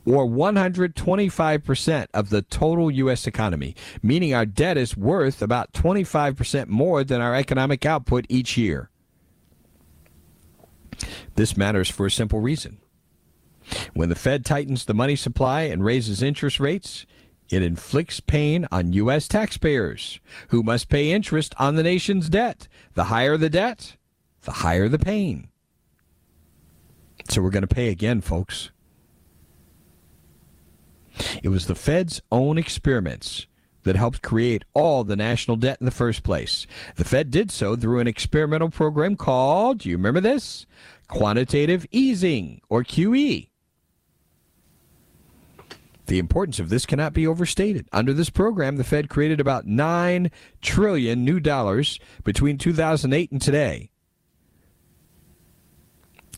or 0.04 0.26
125% 0.26 2.06
of 2.14 2.30
the 2.30 2.42
total 2.42 2.90
U.S. 2.90 3.26
economy, 3.26 3.76
meaning 4.02 4.34
our 4.34 4.46
debt 4.46 4.76
is 4.76 4.96
worth 4.96 5.42
about 5.42 5.72
25% 5.72 6.68
more 6.68 7.04
than 7.04 7.20
our 7.20 7.34
economic 7.34 7.84
output 7.86 8.26
each 8.28 8.56
year. 8.56 8.90
This 11.34 11.56
matters 11.56 11.88
for 11.88 12.06
a 12.06 12.10
simple 12.10 12.40
reason. 12.40 12.78
When 13.94 14.08
the 14.08 14.14
Fed 14.14 14.44
tightens 14.44 14.84
the 14.84 14.94
money 14.94 15.16
supply 15.16 15.62
and 15.62 15.84
raises 15.84 16.22
interest 16.22 16.58
rates, 16.58 17.06
it 17.50 17.62
inflicts 17.62 18.20
pain 18.20 18.66
on 18.70 18.92
U.S. 18.94 19.28
taxpayers, 19.28 20.20
who 20.48 20.62
must 20.62 20.88
pay 20.88 21.10
interest 21.10 21.54
on 21.58 21.74
the 21.74 21.82
nation's 21.82 22.28
debt. 22.28 22.68
The 22.94 23.04
higher 23.04 23.36
the 23.36 23.50
debt, 23.50 23.96
the 24.42 24.52
higher 24.52 24.88
the 24.88 24.98
pain. 24.98 25.48
So 27.28 27.42
we're 27.42 27.50
going 27.50 27.62
to 27.62 27.68
pay 27.68 27.88
again, 27.88 28.20
folks. 28.20 28.70
It 31.42 31.48
was 31.48 31.66
the 31.66 31.74
Fed's 31.74 32.20
own 32.32 32.58
experiments 32.58 33.46
that 33.82 33.96
helped 33.96 34.22
create 34.22 34.64
all 34.74 35.04
the 35.04 35.16
national 35.16 35.56
debt 35.56 35.78
in 35.80 35.84
the 35.84 35.90
first 35.90 36.22
place. 36.22 36.66
The 36.96 37.04
Fed 37.04 37.30
did 37.30 37.50
so 37.50 37.76
through 37.76 38.00
an 38.00 38.06
experimental 38.06 38.70
program 38.70 39.16
called, 39.16 39.78
do 39.78 39.88
you 39.88 39.96
remember 39.96 40.20
this? 40.20 40.66
Quantitative 41.08 41.86
easing, 41.90 42.60
or 42.68 42.84
QE. 42.84 43.48
The 46.06 46.18
importance 46.18 46.58
of 46.58 46.68
this 46.68 46.86
cannot 46.86 47.12
be 47.12 47.26
overstated. 47.26 47.86
Under 47.92 48.12
this 48.12 48.30
program, 48.30 48.76
the 48.76 48.84
Fed 48.84 49.08
created 49.08 49.40
about 49.40 49.66
9 49.66 50.30
trillion 50.60 51.24
new 51.24 51.38
dollars 51.38 52.00
between 52.24 52.58
2008 52.58 53.30
and 53.30 53.40
today. 53.40 53.90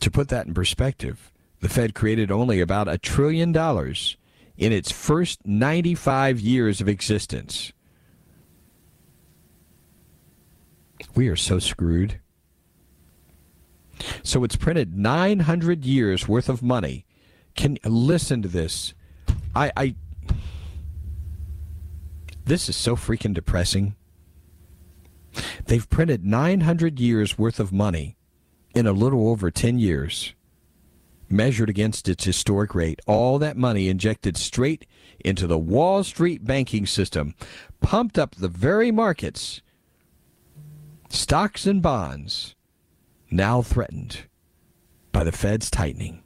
To 0.03 0.11
put 0.11 0.27
that 0.27 0.47
in 0.47 0.53
perspective, 0.53 1.31
the 1.61 1.69
Fed 1.69 1.95
created 1.95 2.29
only 2.29 2.59
about 2.59 2.89
a 2.89 2.97
trillion 2.97 3.53
dollars 3.53 4.17
in 4.57 4.73
its 4.73 4.91
first 4.91 5.39
95 5.45 6.41
years 6.41 6.81
of 6.81 6.89
existence. 6.89 7.71
We 11.15 11.29
are 11.29 11.37
so 11.37 11.57
screwed. 11.57 12.19
So 14.23 14.43
it's 14.43 14.57
printed 14.57 14.97
900 14.97 15.85
years 15.85 16.27
worth 16.27 16.49
of 16.49 16.61
money. 16.61 17.05
Can 17.55 17.77
listen 17.85 18.41
to 18.41 18.49
this? 18.49 18.93
I, 19.55 19.71
I 19.77 19.95
this 22.43 22.67
is 22.67 22.75
so 22.75 22.97
freaking 22.97 23.33
depressing. 23.33 23.95
They've 25.67 25.89
printed 25.89 26.25
900 26.25 26.99
years 26.99 27.37
worth 27.37 27.61
of 27.61 27.71
money 27.71 28.17
in 28.73 28.87
a 28.87 28.91
little 28.91 29.29
over 29.29 29.51
10 29.51 29.79
years, 29.79 30.33
measured 31.29 31.69
against 31.69 32.09
its 32.09 32.23
historic 32.23 32.73
rate. 32.73 32.99
All 33.05 33.39
that 33.39 33.57
money 33.57 33.87
injected 33.87 34.37
straight 34.37 34.85
into 35.23 35.47
the 35.47 35.57
Wall 35.57 36.03
Street 36.03 36.45
banking 36.45 36.85
system, 36.85 37.35
pumped 37.81 38.17
up 38.17 38.35
the 38.35 38.47
very 38.47 38.91
markets, 38.91 39.61
stocks 41.09 41.65
and 41.65 41.81
bonds, 41.81 42.55
now 43.29 43.61
threatened 43.61 44.23
by 45.11 45.23
the 45.23 45.31
Fed's 45.31 45.69
tightening. 45.69 46.23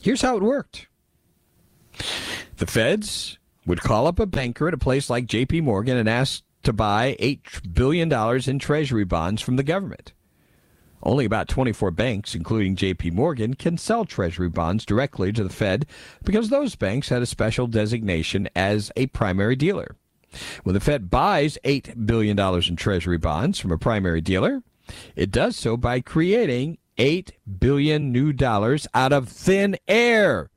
Here's 0.00 0.22
how 0.22 0.36
it 0.36 0.42
worked. 0.42 0.88
The 2.56 2.66
feds 2.66 3.38
would 3.66 3.80
call 3.80 4.08
up 4.08 4.18
a 4.18 4.26
banker 4.26 4.66
at 4.66 4.74
a 4.74 4.78
place 4.78 5.08
like 5.08 5.26
JP 5.26 5.62
Morgan 5.62 5.96
and 5.96 6.08
ask 6.08 6.42
to 6.62 6.72
buy 6.72 7.16
$8 7.20 7.74
billion 7.74 8.12
in 8.48 8.58
treasury 8.58 9.04
bonds 9.04 9.42
from 9.42 9.56
the 9.56 9.62
government. 9.62 10.12
Only 11.02 11.24
about 11.24 11.48
24 11.48 11.90
banks, 11.90 12.34
including 12.34 12.76
JP 12.76 13.12
Morgan, 13.12 13.54
can 13.54 13.76
sell 13.76 14.04
treasury 14.04 14.48
bonds 14.48 14.84
directly 14.84 15.32
to 15.32 15.42
the 15.42 15.50
Fed 15.50 15.86
because 16.22 16.48
those 16.48 16.76
banks 16.76 17.08
had 17.08 17.22
a 17.22 17.26
special 17.26 17.66
designation 17.66 18.48
as 18.54 18.92
a 18.96 19.08
primary 19.08 19.56
dealer. 19.56 19.96
When 20.62 20.74
the 20.74 20.80
Fed 20.80 21.10
buys 21.10 21.58
$8 21.64 22.06
billion 22.06 22.38
in 22.38 22.76
treasury 22.76 23.18
bonds 23.18 23.58
from 23.58 23.72
a 23.72 23.78
primary 23.78 24.20
dealer, 24.20 24.62
it 25.16 25.30
does 25.30 25.56
so 25.56 25.76
by 25.76 26.00
creating 26.00 26.78
8 26.98 27.32
billion 27.58 28.12
new 28.12 28.32
dollars 28.32 28.86
out 28.94 29.12
of 29.12 29.28
thin 29.28 29.76
air. 29.88 30.50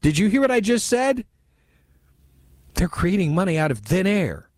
Did 0.00 0.18
you 0.18 0.28
hear 0.28 0.40
what 0.40 0.50
I 0.50 0.60
just 0.60 0.86
said? 0.86 1.24
They're 2.74 2.88
creating 2.88 3.34
money 3.34 3.56
out 3.56 3.70
of 3.70 3.78
thin 3.78 4.06
air. 4.06 4.48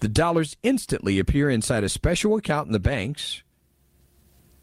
The 0.00 0.08
dollars 0.08 0.56
instantly 0.62 1.18
appear 1.18 1.50
inside 1.50 1.84
a 1.84 1.88
special 1.88 2.36
account 2.36 2.66
in 2.66 2.72
the 2.72 2.78
banks 2.78 3.42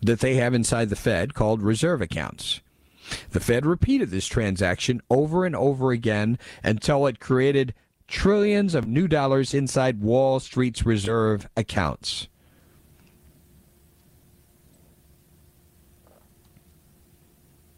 that 0.01 0.19
they 0.19 0.35
have 0.35 0.53
inside 0.53 0.89
the 0.89 0.95
Fed 0.95 1.33
called 1.33 1.61
reserve 1.61 2.01
accounts. 2.01 2.61
The 3.31 3.39
Fed 3.39 3.65
repeated 3.65 4.11
this 4.11 4.27
transaction 4.27 5.01
over 5.09 5.45
and 5.45 5.55
over 5.55 5.91
again 5.91 6.37
until 6.63 7.05
it 7.07 7.19
created 7.19 7.73
trillions 8.07 8.75
of 8.75 8.87
new 8.87 9.07
dollars 9.07 9.53
inside 9.53 10.01
Wall 10.01 10.39
Street's 10.39 10.85
reserve 10.85 11.47
accounts. 11.57 12.27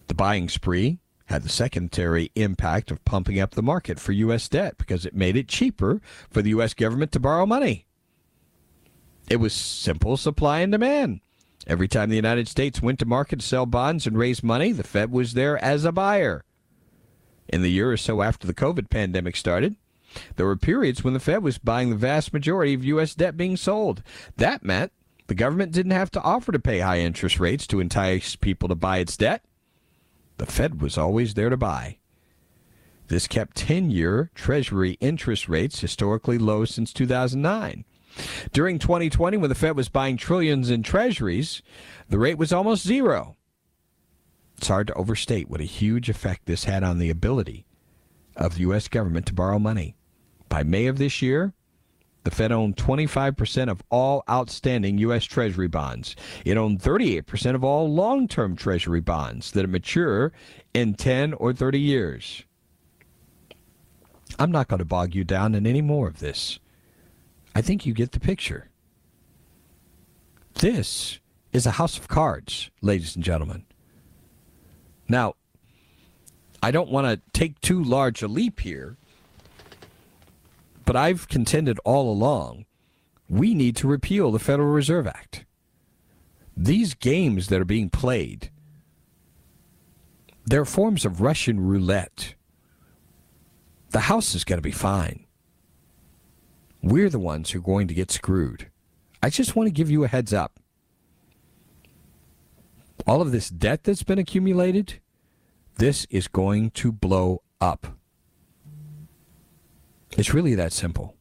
The 0.07 0.13
buying 0.13 0.49
spree 0.49 0.99
had 1.35 1.43
the 1.43 1.49
secondary 1.49 2.31
impact 2.35 2.91
of 2.91 3.03
pumping 3.03 3.41
up 3.41 3.51
the 3.51 3.61
market 3.61 3.99
for 3.99 4.13
U.S. 4.13 4.47
debt 4.47 4.77
because 4.77 5.05
it 5.05 5.13
made 5.13 5.35
it 5.35 5.49
cheaper 5.49 5.99
for 6.31 6.41
the 6.41 6.51
U.S. 6.51 6.73
government 6.73 7.11
to 7.11 7.19
borrow 7.19 7.45
money. 7.45 7.87
It 9.29 9.35
was 9.35 9.51
simple 9.51 10.15
supply 10.15 10.61
and 10.61 10.71
demand. 10.71 11.19
Every 11.67 11.89
time 11.89 12.09
the 12.09 12.15
United 12.15 12.47
States 12.47 12.81
went 12.81 12.99
to 12.99 13.05
market 13.05 13.41
to 13.41 13.45
sell 13.45 13.65
bonds 13.65 14.07
and 14.07 14.17
raise 14.17 14.43
money, 14.43 14.71
the 14.71 14.83
Fed 14.83 15.11
was 15.11 15.33
there 15.33 15.61
as 15.61 15.83
a 15.83 15.91
buyer. 15.91 16.45
In 17.49 17.61
the 17.61 17.71
year 17.71 17.91
or 17.91 17.97
so 17.97 18.21
after 18.21 18.47
the 18.47 18.53
COVID 18.53 18.89
pandemic 18.89 19.35
started, 19.35 19.75
there 20.37 20.45
were 20.45 20.55
periods 20.55 21.03
when 21.03 21.13
the 21.13 21.19
Fed 21.19 21.43
was 21.43 21.57
buying 21.57 21.89
the 21.89 21.97
vast 21.97 22.31
majority 22.31 22.73
of 22.73 22.85
U.S. 22.85 23.13
debt 23.13 23.35
being 23.35 23.57
sold. 23.57 24.03
That 24.37 24.63
meant 24.63 24.93
the 25.27 25.35
government 25.35 25.73
didn't 25.73 25.91
have 25.91 26.11
to 26.11 26.21
offer 26.21 26.53
to 26.53 26.59
pay 26.59 26.79
high 26.79 26.99
interest 26.99 27.41
rates 27.41 27.67
to 27.67 27.81
entice 27.81 28.37
people 28.37 28.69
to 28.69 28.75
buy 28.75 28.99
its 28.99 29.17
debt. 29.17 29.43
The 30.37 30.45
Fed 30.45 30.81
was 30.81 30.97
always 30.97 31.33
there 31.33 31.49
to 31.49 31.57
buy. 31.57 31.97
This 33.07 33.27
kept 33.27 33.57
10 33.57 33.91
year 33.91 34.31
Treasury 34.35 34.97
interest 34.99 35.47
rates 35.47 35.79
historically 35.79 36.37
low 36.37 36.65
since 36.65 36.91
2009. 36.91 37.85
During 38.51 38.79
2020, 38.79 39.37
when 39.37 39.49
the 39.49 39.55
Fed 39.55 39.75
was 39.75 39.89
buying 39.89 40.17
trillions 40.17 40.69
in 40.69 40.83
treasuries, 40.83 41.61
the 42.09 42.17
rate 42.17 42.37
was 42.37 42.53
almost 42.53 42.85
zero. 42.85 43.35
It's 44.57 44.69
hard 44.69 44.87
to 44.87 44.93
overstate 44.93 45.49
what 45.49 45.59
a 45.59 45.65
huge 45.65 46.09
effect 46.09 46.45
this 46.45 46.63
had 46.63 46.83
on 46.83 46.97
the 46.97 47.09
ability 47.09 47.65
of 48.35 48.55
the 48.55 48.61
U.S. 48.61 48.87
government 48.87 49.25
to 49.27 49.33
borrow 49.33 49.59
money. 49.59 49.95
By 50.47 50.63
May 50.63 50.87
of 50.87 50.97
this 50.97 51.21
year, 51.21 51.53
the 52.25 52.31
Fed 52.31 52.51
owned 52.51 52.75
25% 52.75 53.69
of 53.69 53.83
all 53.89 54.23
outstanding 54.27 54.97
U.S. 54.97 55.23
Treasury 55.23 55.67
bonds. 55.67 56.15
It 56.43 56.57
owned 56.57 56.79
38% 56.79 57.53
of 57.53 57.63
all 57.63 57.89
long 57.89 58.27
term 58.27 58.55
Treasury 58.55 58.99
bonds 58.99 59.51
that 59.51 59.63
are 59.63 59.69
mature 59.69 60.33
in 60.73 60.95
10 60.95 61.35
or 61.35 61.53
30 61.53 61.79
years. 61.79 62.43
I'm 64.39 64.51
not 64.51 64.67
going 64.67 64.79
to 64.79 64.85
bog 64.85 65.13
you 65.13 65.23
down 65.23 65.53
in 65.53 65.67
any 65.67 65.81
more 65.81 66.07
of 66.07 66.19
this. 66.19 66.59
I 67.53 67.61
think 67.61 67.85
you 67.85 67.93
get 67.93 68.11
the 68.11 68.19
picture. 68.19 68.69
This 70.55 71.19
is 71.53 71.67
a 71.67 71.71
house 71.71 71.97
of 71.97 72.07
cards, 72.07 72.71
ladies 72.81 73.15
and 73.15 73.23
gentlemen. 73.23 73.65
Now, 75.07 75.35
I 76.63 76.71
don't 76.71 76.89
want 76.89 77.05
to 77.05 77.21
take 77.39 77.61
too 77.61 77.83
large 77.83 78.23
a 78.23 78.27
leap 78.27 78.61
here 78.61 78.97
but 80.85 80.95
I've 80.95 81.27
contended 81.27 81.79
all 81.83 82.11
along 82.11 82.65
we 83.27 83.53
need 83.53 83.75
to 83.77 83.87
repeal 83.87 84.31
the 84.31 84.39
Federal 84.39 84.69
Reserve 84.69 85.07
Act. 85.07 85.45
These 86.55 86.93
games 86.93 87.47
that 87.47 87.59
are 87.59 87.65
being 87.65 87.89
played, 87.89 88.51
they're 90.45 90.65
forms 90.65 91.05
of 91.05 91.21
Russian 91.21 91.59
roulette. 91.59 92.35
The 93.89 94.01
House 94.01 94.35
is 94.35 94.43
going 94.43 94.57
to 94.57 94.63
be 94.63 94.71
fine. 94.71 95.25
We're 96.83 97.09
the 97.09 97.19
ones 97.19 97.49
who 97.49 97.59
are 97.59 97.63
going 97.63 97.87
to 97.87 97.93
get 97.93 98.11
screwed. 98.11 98.69
I 99.23 99.29
just 99.29 99.55
want 99.55 99.67
to 99.67 99.71
give 99.71 99.89
you 99.89 100.03
a 100.03 100.07
heads 100.07 100.33
up. 100.33 100.59
All 103.07 103.21
of 103.21 103.31
this 103.31 103.49
debt 103.49 103.83
that's 103.83 104.03
been 104.03 104.19
accumulated, 104.19 104.99
this 105.77 106.05
is 106.09 106.27
going 106.27 106.71
to 106.71 106.91
blow 106.91 107.41
up. 107.59 107.97
It's 110.17 110.33
really 110.33 110.55
that 110.55 110.73
simple. 110.73 111.15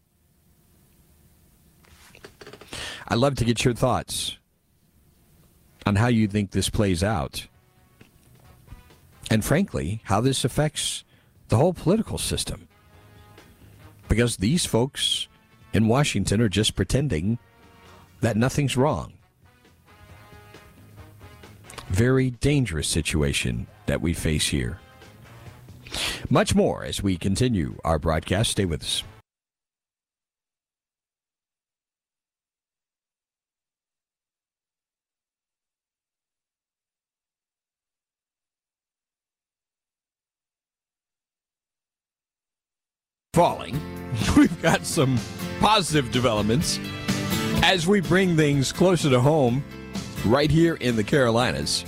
I'd 3.08 3.18
love 3.18 3.34
to 3.36 3.44
get 3.44 3.64
your 3.64 3.74
thoughts 3.74 4.38
on 5.84 5.96
how 5.96 6.06
you 6.06 6.26
think 6.26 6.50
this 6.50 6.70
plays 6.70 7.02
out. 7.02 7.46
And 9.30 9.44
frankly, 9.44 10.00
how 10.04 10.20
this 10.20 10.44
affects 10.44 11.04
the 11.48 11.56
whole 11.56 11.74
political 11.74 12.18
system. 12.18 12.68
Because 14.08 14.36
these 14.36 14.64
folks 14.64 15.28
in 15.72 15.88
Washington 15.88 16.40
are 16.40 16.48
just 16.48 16.76
pretending 16.76 17.38
that 18.20 18.36
nothing's 18.36 18.76
wrong. 18.76 19.12
Very 21.88 22.30
dangerous 22.30 22.88
situation 22.88 23.66
that 23.86 24.00
we 24.00 24.14
face 24.14 24.48
here. 24.48 24.78
Much 26.30 26.54
more 26.54 26.84
as 26.84 27.02
we 27.02 27.16
continue 27.18 27.76
our 27.84 27.98
broadcast. 27.98 28.52
Stay 28.52 28.64
with 28.64 28.82
us. 28.82 29.02
Falling. 43.34 43.80
We've 44.36 44.62
got 44.62 44.86
some 44.86 45.18
positive 45.60 46.10
developments 46.12 46.78
as 47.62 47.86
we 47.86 48.00
bring 48.00 48.36
things 48.36 48.72
closer 48.72 49.10
to 49.10 49.20
home 49.20 49.64
right 50.24 50.50
here 50.50 50.76
in 50.76 50.96
the 50.96 51.04
Carolinas. 51.04 51.84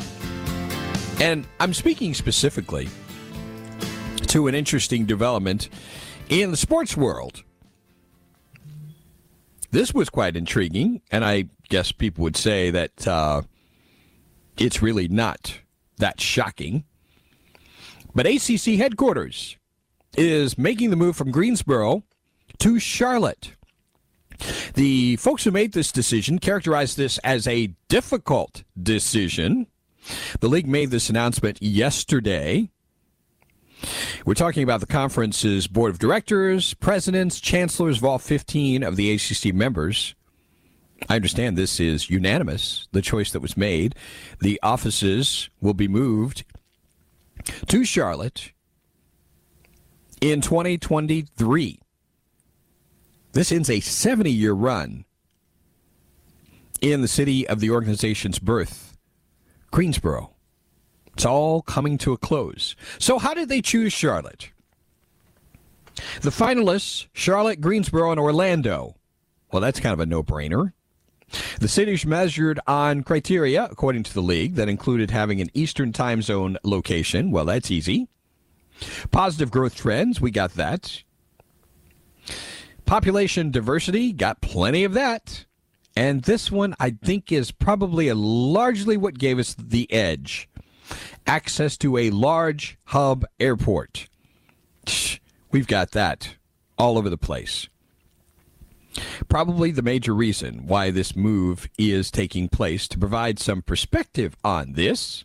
And 1.20 1.46
I'm 1.61 1.72
speaking 1.72 2.12
specifically 2.12 2.88
to 4.37 4.49
an 4.49 4.55
interesting 4.55 5.07
development 5.07 5.70
in 6.29 6.51
the 6.51 6.59
sports 6.59 6.94
world. 6.94 7.42
This 9.70 9.94
was 9.94 10.11
quite 10.11 10.37
intriguing, 10.37 11.01
and 11.11 11.25
I 11.25 11.46
guess 11.70 11.90
people 11.90 12.22
would 12.25 12.37
say 12.37 12.70
that 12.70 13.09
uh, 13.09 13.42
it's 14.59 14.83
really 14.83 15.09
not 15.09 15.61
that 15.96 16.20
shocking. 16.20 16.85
But 18.14 18.27
ACC 18.27 18.77
headquarters 18.77 19.57
is 20.18 20.59
making 20.59 20.90
the 20.90 20.96
move 20.96 21.16
from 21.16 21.31
Greensboro 21.31 22.03
to 22.59 22.79
Charlotte. 22.79 23.53
The 24.75 25.16
folks 25.16 25.44
who 25.44 25.51
made 25.51 25.72
this 25.72 25.90
decision 25.90 26.40
characterized 26.40 26.99
this 26.99 27.16
as 27.25 27.49
a 27.49 27.68
difficult 27.88 28.64
decision. 28.79 29.66
The 30.40 30.51
league 30.51 30.68
made 30.68 30.90
this 30.90 31.09
announcement 31.09 31.62
yesterday 31.62 32.68
We're 34.27 34.35
talking 34.35 34.65
about 34.65 34.81
the 34.81 34.87
conference's 34.87 35.69
board 35.69 35.93
of 35.93 36.01
directors, 36.01 36.75
presidents, 36.75 37.41
chancellors 37.41 37.99
of 37.99 38.05
all 38.05 38.19
15 38.19 38.83
of 38.83 38.97
the 38.97 39.12
ACC 39.12 39.55
members. 39.55 40.17
I 41.09 41.15
understand 41.15 41.57
this 41.57 41.79
is 41.79 42.11
unanimous, 42.11 42.89
the 42.91 43.03
choice 43.03 43.31
that 43.31 43.41
was 43.41 43.57
made. 43.57 43.95
The 44.41 44.59
offices 44.65 45.49
will 45.61 45.75
be 45.75 45.87
moved 45.87 46.45
to 47.69 47.85
Charlotte 47.85 48.51
in 50.21 50.41
2023. 50.41 51.79
This 53.31 53.53
ends 53.53 53.71
a 53.71 53.79
70 53.79 54.29
year 54.29 54.55
run 54.55 55.05
in 56.81 57.01
the 57.01 57.07
city 57.07 57.47
of 57.47 57.61
the 57.61 57.71
organization's 57.71 58.41
birth, 58.41 58.97
Greensboro. 59.71 60.36
It's 61.16 61.24
all 61.24 61.62
coming 61.62 61.96
to 61.98 62.12
a 62.12 62.18
close. 62.18 62.76
So, 62.98 63.18
how 63.18 63.33
did 63.33 63.48
they 63.48 63.62
choose 63.62 63.94
Charlotte? 63.94 64.50
The 66.20 66.29
finalists 66.29 67.07
Charlotte, 67.14 67.62
Greensboro, 67.62 68.11
and 68.11 68.20
Orlando. 68.20 68.96
Well, 69.50 69.62
that's 69.62 69.81
kind 69.81 69.94
of 69.94 70.00
a 70.00 70.05
no 70.05 70.22
brainer. 70.22 70.74
The 71.59 71.68
cities 71.68 72.05
measured 72.05 72.61
on 72.66 73.02
criteria, 73.02 73.64
according 73.64 74.02
to 74.02 74.12
the 74.12 74.20
league, 74.20 74.57
that 74.57 74.68
included 74.68 75.11
having 75.11 75.40
an 75.40 75.48
Eastern 75.55 75.90
time 75.90 76.20
zone 76.20 76.59
location. 76.62 77.31
Well, 77.31 77.46
that's 77.46 77.70
easy. 77.70 78.09
Positive 79.11 79.50
growth 79.50 79.74
trends, 79.74 80.20
we 80.20 80.31
got 80.31 80.52
that. 80.52 81.02
Population 82.85 83.50
diversity, 83.50 84.12
got 84.12 84.42
plenty 84.42 84.85
of 84.85 84.92
that. 84.92 85.46
And 85.96 86.24
this 86.24 86.52
one, 86.52 86.74
I 86.79 86.90
think, 86.90 87.33
is 87.33 87.52
probably 87.52 88.12
largely 88.12 88.98
what 88.98 89.18
gave 89.18 89.38
us 89.38 89.57
the 89.59 89.90
edge 89.90 90.46
access 91.27 91.77
to 91.79 91.97
a 91.97 92.11
large 92.11 92.79
hub 92.87 93.25
airport. 93.41 94.09
We've 95.51 95.67
got 95.67 95.93
that 95.93 96.37
all 96.79 96.99
over 96.99 97.11
the 97.11 97.19
place. 97.19 97.69
Probably 99.29 99.71
the 99.71 99.83
major 99.83 100.15
reason 100.15 100.67
why 100.67 100.91
this 100.91 101.15
move 101.15 101.69
is 101.79 102.11
taking 102.11 102.49
place 102.49 102.89
to 102.89 102.99
provide 102.99 103.39
some 103.39 103.62
perspective 103.62 104.37
on 104.43 104.73
this, 104.73 105.25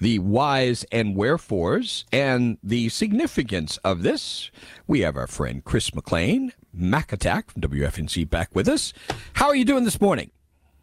the 0.00 0.18
whys 0.18 0.84
and 0.90 1.14
wherefores, 1.14 2.04
and 2.12 2.58
the 2.62 2.88
significance 2.88 3.76
of 3.78 4.02
this. 4.02 4.50
We 4.86 5.00
have 5.00 5.16
our 5.16 5.28
friend 5.28 5.64
Chris 5.64 5.94
McLean, 5.94 6.52
Mac 6.72 7.12
Attack 7.12 7.52
from 7.52 7.62
WFNZ, 7.62 8.28
back 8.28 8.54
with 8.54 8.68
us. 8.68 8.92
How 9.34 9.46
are 9.46 9.56
you 9.56 9.64
doing 9.64 9.84
this 9.84 10.00
morning? 10.00 10.30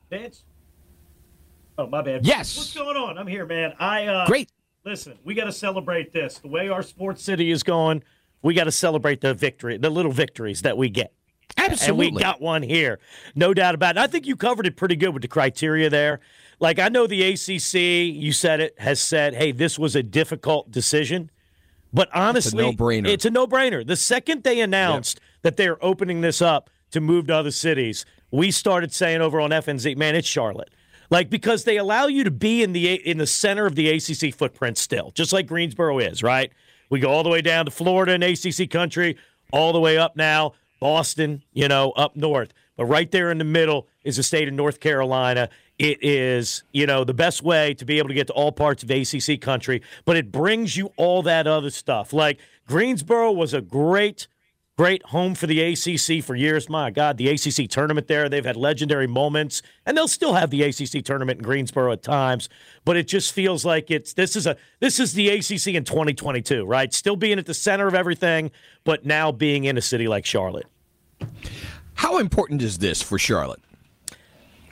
Vance? 0.09 0.43
Oh, 1.77 1.87
my 1.87 2.01
bad. 2.01 2.25
Yes. 2.25 2.55
What's 2.55 2.73
going 2.73 2.97
on? 2.97 3.17
I'm 3.17 3.27
here, 3.27 3.45
man. 3.45 3.73
I 3.79 4.05
uh, 4.05 4.27
Great. 4.27 4.49
Listen, 4.85 5.17
we 5.23 5.33
got 5.33 5.45
to 5.45 5.51
celebrate 5.51 6.11
this. 6.11 6.39
The 6.39 6.47
way 6.47 6.69
our 6.69 6.83
sports 6.83 7.23
city 7.23 7.51
is 7.51 7.63
going, 7.63 8.03
we 8.41 8.53
got 8.53 8.65
to 8.65 8.71
celebrate 8.71 9.21
the 9.21 9.33
victory, 9.33 9.77
the 9.77 9.89
little 9.89 10.11
victories 10.11 10.61
that 10.63 10.77
we 10.77 10.89
get. 10.89 11.13
Absolutely. 11.57 12.07
And 12.07 12.15
we 12.15 12.21
got 12.21 12.41
one 12.41 12.61
here. 12.61 12.99
No 13.35 13.53
doubt 13.53 13.75
about 13.75 13.97
it. 13.97 14.01
I 14.01 14.07
think 14.07 14.25
you 14.25 14.35
covered 14.35 14.67
it 14.67 14.75
pretty 14.75 14.95
good 14.95 15.09
with 15.09 15.21
the 15.21 15.27
criteria 15.27 15.89
there. 15.89 16.19
Like, 16.59 16.79
I 16.79 16.89
know 16.89 17.07
the 17.07 17.23
ACC, 17.23 17.73
you 18.15 18.31
said 18.31 18.59
it, 18.59 18.75
has 18.79 18.99
said, 19.01 19.33
hey, 19.33 19.51
this 19.51 19.79
was 19.79 19.95
a 19.95 20.03
difficult 20.03 20.71
decision. 20.71 21.29
But 21.93 22.09
honestly, 22.13 22.65
it's 22.65 22.75
a 22.75 22.83
no-brainer. 22.83 23.07
It's 23.07 23.25
a 23.25 23.29
no-brainer. 23.29 23.85
The 23.85 23.95
second 23.95 24.43
they 24.43 24.61
announced 24.61 25.19
yep. 25.19 25.43
that 25.43 25.57
they're 25.57 25.83
opening 25.83 26.21
this 26.21 26.41
up 26.41 26.69
to 26.91 27.01
move 27.01 27.27
to 27.27 27.35
other 27.35 27.51
cities, 27.51 28.05
we 28.31 28.51
started 28.51 28.93
saying 28.93 29.21
over 29.21 29.39
on 29.39 29.51
FNZ, 29.51 29.95
man, 29.97 30.15
it's 30.15 30.27
Charlotte. 30.27 30.69
Like 31.09 31.29
because 31.29 31.63
they 31.63 31.77
allow 31.77 32.07
you 32.07 32.23
to 32.23 32.31
be 32.31 32.63
in 32.63 32.73
the 32.73 32.93
in 32.93 33.17
the 33.17 33.27
center 33.27 33.65
of 33.65 33.75
the 33.75 33.89
ACC 33.89 34.33
footprint 34.33 34.77
still, 34.77 35.11
just 35.11 35.33
like 35.33 35.47
Greensboro 35.47 35.99
is, 35.99 36.23
right? 36.23 36.51
We 36.89 36.99
go 36.99 37.09
all 37.09 37.23
the 37.23 37.29
way 37.29 37.41
down 37.41 37.65
to 37.65 37.71
Florida 37.71 38.13
and 38.13 38.23
ACC 38.23 38.69
country, 38.69 39.17
all 39.51 39.73
the 39.73 39.79
way 39.79 39.97
up 39.97 40.15
now 40.15 40.53
Boston, 40.83 41.41
you 41.53 41.69
know, 41.69 41.91
up 41.91 42.17
north. 42.17 42.53
But 42.75 42.85
right 42.85 43.09
there 43.09 43.31
in 43.31 43.37
the 43.37 43.45
middle 43.45 43.87
is 44.03 44.17
the 44.17 44.23
state 44.23 44.49
of 44.49 44.53
North 44.53 44.81
Carolina. 44.81 45.47
It 45.79 46.03
is, 46.03 46.63
you 46.73 46.85
know, 46.85 47.05
the 47.05 47.13
best 47.13 47.41
way 47.41 47.73
to 47.75 47.85
be 47.85 47.99
able 47.99 48.09
to 48.09 48.13
get 48.13 48.27
to 48.27 48.33
all 48.33 48.51
parts 48.51 48.83
of 48.83 48.91
ACC 48.91 49.39
country, 49.39 49.81
but 50.03 50.17
it 50.17 50.29
brings 50.29 50.75
you 50.75 50.91
all 50.97 51.23
that 51.23 51.47
other 51.47 51.69
stuff. 51.69 52.11
Like 52.11 52.39
Greensboro 52.67 53.31
was 53.31 53.53
a 53.53 53.61
great 53.61 54.27
Great 54.75 55.05
home 55.05 55.35
for 55.35 55.45
the 55.45 55.61
ACC 55.61 56.23
for 56.23 56.33
years. 56.33 56.67
My 56.67 56.89
God, 56.89 57.17
the 57.17 57.29
ACC 57.29 57.69
tournament 57.69 58.07
there, 58.07 58.27
they've 58.27 58.43
had 58.43 58.57
legendary 58.57 59.05
moments, 59.05 59.61
and 59.85 59.95
they'll 59.95 60.07
still 60.07 60.33
have 60.33 60.49
the 60.49 60.63
ACC 60.63 61.05
tournament 61.05 61.37
in 61.37 61.43
Greensboro 61.43 61.91
at 61.91 62.01
times. 62.01 62.49
But 62.83 62.97
it 62.97 63.07
just 63.07 63.33
feels 63.33 63.63
like 63.63 63.91
it's 63.91 64.13
this 64.13 64.35
is 64.35 64.47
a 64.47 64.57
this 64.79 64.99
is 64.99 65.13
the 65.13 65.29
ACC 65.29 65.75
in 65.75 65.83
2022, 65.83 66.65
right? 66.65 66.91
Still 66.91 67.15
being 67.15 67.37
at 67.37 67.45
the 67.45 67.53
center 67.53 67.87
of 67.87 67.93
everything, 67.93 68.49
but 68.83 69.05
now 69.05 69.31
being 69.31 69.65
in 69.65 69.77
a 69.77 69.81
city 69.81 70.07
like 70.07 70.25
Charlotte. 70.25 70.65
How 71.93 72.17
important 72.17 72.63
is 72.63 72.79
this 72.79 72.99
for 72.99 73.19
Charlotte? 73.19 73.61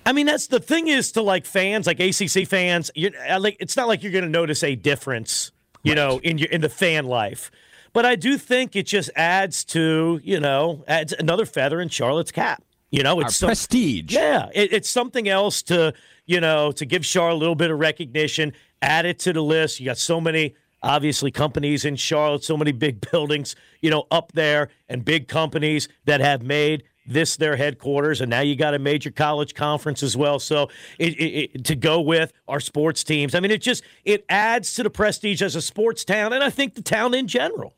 I 0.04 0.14
mean, 0.14 0.26
that's 0.26 0.48
the 0.48 0.60
thing 0.60 0.88
is 0.88 1.12
to 1.12 1.22
like 1.22 1.46
fans, 1.46 1.86
like 1.86 2.00
ACC 2.00 2.48
fans. 2.48 2.90
You're, 2.96 3.12
uh, 3.30 3.40
like, 3.40 3.58
it's 3.60 3.78
not 3.78 3.88
like 3.88 4.02
you're 4.02 4.12
going 4.12 4.24
to 4.24 4.30
notice 4.32 4.64
a 4.64 4.76
difference, 4.76 5.52
you 5.84 5.92
right. 5.92 5.96
know, 5.96 6.20
in 6.24 6.40
your 6.40 6.50
in 6.50 6.62
the 6.62 6.70
fan 6.70 7.06
life. 7.06 7.52
But 7.93 8.06
I 8.06 8.15
do 8.15 8.38
think 8.38 8.75
it 8.75 8.88
just 8.88 9.10
adds 9.15 9.63
to, 9.65 10.19
you 10.23 10.39
know, 10.39 10.84
adds 10.88 11.13
another 11.13 11.45
feather 11.45 11.82
in 11.82 11.89
Charlotte's 11.89 12.32
cap. 12.32 12.63
You 12.89 13.04
know, 13.04 13.21
it's 13.21 13.38
some, 13.38 13.47
prestige. 13.47 14.13
Yeah, 14.13 14.49
it, 14.54 14.73
it's 14.73 14.89
something 14.89 15.30
else 15.30 15.62
to, 15.63 15.93
you 16.25 16.41
know, 16.41 16.71
to 16.73 16.86
give 16.86 17.06
Charlotte 17.06 17.36
a 17.36 17.39
little 17.39 17.56
bit 17.56 17.71
of 17.71 17.80
recognition, 17.80 18.54
add 18.82 19.06
it 19.06 19.19
to 19.19 19.34
the 19.34 19.41
list. 19.41 19.80
You 19.80 19.86
got 19.86 19.97
so 19.97 20.19
many, 20.19 20.56
obviously, 20.84 21.32
companies 21.32 21.86
in 21.86 21.95
Charlotte, 21.95 22.43
so 22.43 22.58
many 22.58 22.73
big 22.73 22.99
buildings, 23.12 23.56
you 23.82 23.89
know, 23.89 24.08
up 24.12 24.34
there, 24.34 24.69
and 24.89 25.06
big 25.06 25.30
companies 25.30 25.88
that 26.06 26.19
have 26.19 26.43
made 26.43 26.84
this 27.06 27.36
their 27.38 27.56
headquarters, 27.56 28.21
and 28.21 28.30
now 28.30 28.41
you 28.41 28.56
got 28.56 28.73
a 28.73 28.80
major 28.80 29.10
college 29.10 29.54
conference 29.54 30.04
as 30.04 30.15
well. 30.15 30.39
So 30.39 30.69
it, 30.99 31.13
it, 31.13 31.51
it, 31.54 31.65
to 31.65 31.75
go 31.75 32.01
with 32.01 32.32
our 32.47 32.60
sports 32.60 33.04
teams, 33.04 33.36
I 33.36 33.39
mean, 33.39 33.51
it 33.51 33.62
just 33.62 33.84
it 34.06 34.25
adds 34.30 34.73
to 34.75 34.84
the 34.84 34.89
prestige 34.89 35.41
as 35.41 35.56
a 35.56 35.62
sports 35.62 36.06
town, 36.06 36.34
and 36.34 36.43
I 36.43 36.49
think 36.49 36.75
the 36.75 36.82
town 36.82 37.13
in 37.13 37.27
general. 37.27 37.73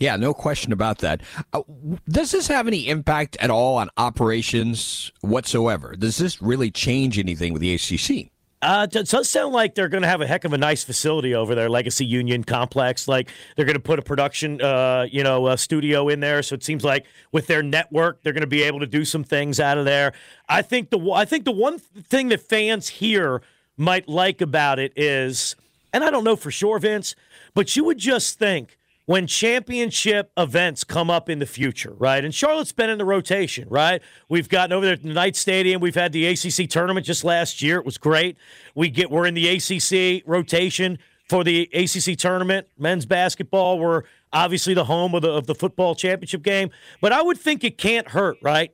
Yeah, 0.00 0.16
no 0.16 0.32
question 0.32 0.72
about 0.72 0.98
that. 0.98 1.20
Uh, 1.52 1.60
does 2.08 2.30
this 2.30 2.48
have 2.48 2.66
any 2.66 2.88
impact 2.88 3.36
at 3.38 3.50
all 3.50 3.76
on 3.76 3.90
operations 3.98 5.12
whatsoever? 5.20 5.94
Does 5.94 6.16
this 6.16 6.40
really 6.40 6.70
change 6.70 7.18
anything 7.18 7.52
with 7.52 7.60
the 7.60 7.74
ACC? 7.74 8.32
Uh, 8.62 8.86
it 8.90 9.08
does 9.08 9.28
sound 9.30 9.54
like 9.54 9.74
they're 9.74 9.88
going 9.88 10.02
to 10.02 10.08
have 10.08 10.20
a 10.22 10.26
heck 10.26 10.44
of 10.44 10.52
a 10.54 10.58
nice 10.58 10.84
facility 10.84 11.34
over 11.34 11.54
there, 11.54 11.68
Legacy 11.68 12.04
Union 12.04 12.44
Complex. 12.44 13.08
Like 13.08 13.30
they're 13.56 13.64
going 13.64 13.74
to 13.74 13.80
put 13.80 13.98
a 13.98 14.02
production, 14.02 14.60
uh, 14.60 15.06
you 15.10 15.22
know, 15.22 15.48
a 15.48 15.56
studio 15.56 16.08
in 16.08 16.20
there. 16.20 16.42
So 16.42 16.54
it 16.54 16.62
seems 16.62 16.82
like 16.84 17.06
with 17.32 17.46
their 17.46 17.62
network, 17.62 18.22
they're 18.22 18.34
going 18.34 18.42
to 18.42 18.46
be 18.46 18.62
able 18.62 18.80
to 18.80 18.86
do 18.86 19.04
some 19.04 19.24
things 19.24 19.60
out 19.60 19.78
of 19.78 19.84
there. 19.84 20.12
I 20.48 20.62
think 20.62 20.90
the 20.90 20.98
I 21.12 21.24
think 21.26 21.44
the 21.44 21.52
one 21.52 21.78
thing 21.78 22.28
that 22.28 22.40
fans 22.40 22.88
here 22.88 23.42
might 23.76 24.08
like 24.08 24.40
about 24.42 24.78
it 24.78 24.92
is, 24.96 25.56
and 25.92 26.04
I 26.04 26.10
don't 26.10 26.24
know 26.24 26.36
for 26.36 26.50
sure, 26.50 26.78
Vince, 26.78 27.14
but 27.54 27.76
you 27.76 27.84
would 27.84 27.98
just 27.98 28.38
think 28.38 28.76
when 29.10 29.26
championship 29.26 30.30
events 30.36 30.84
come 30.84 31.10
up 31.10 31.28
in 31.28 31.40
the 31.40 31.46
future, 31.46 31.94
right? 31.98 32.24
And 32.24 32.32
Charlotte's 32.32 32.70
been 32.70 32.88
in 32.88 32.96
the 32.96 33.04
rotation, 33.04 33.66
right? 33.68 34.00
We've 34.28 34.48
gotten 34.48 34.72
over 34.72 34.86
there 34.86 34.94
at 34.94 35.02
the 35.02 35.12
Knight 35.12 35.34
Stadium. 35.34 35.80
We've 35.80 35.96
had 35.96 36.12
the 36.12 36.26
ACC 36.26 36.70
tournament 36.70 37.04
just 37.04 37.24
last 37.24 37.60
year. 37.60 37.78
It 37.78 37.84
was 37.84 37.98
great. 37.98 38.36
We 38.76 38.88
get 38.88 39.10
we're 39.10 39.26
in 39.26 39.34
the 39.34 39.48
ACC 39.48 40.22
rotation 40.28 40.96
for 41.28 41.42
the 41.42 41.68
ACC 41.74 42.16
tournament. 42.18 42.68
Men's 42.78 43.04
basketball, 43.04 43.80
we're 43.80 44.04
obviously 44.32 44.74
the 44.74 44.84
home 44.84 45.12
of 45.16 45.22
the 45.22 45.32
of 45.32 45.48
the 45.48 45.56
football 45.56 45.96
championship 45.96 46.44
game. 46.44 46.70
But 47.00 47.12
I 47.12 47.20
would 47.20 47.36
think 47.36 47.64
it 47.64 47.78
can't 47.78 48.10
hurt, 48.10 48.36
right? 48.42 48.72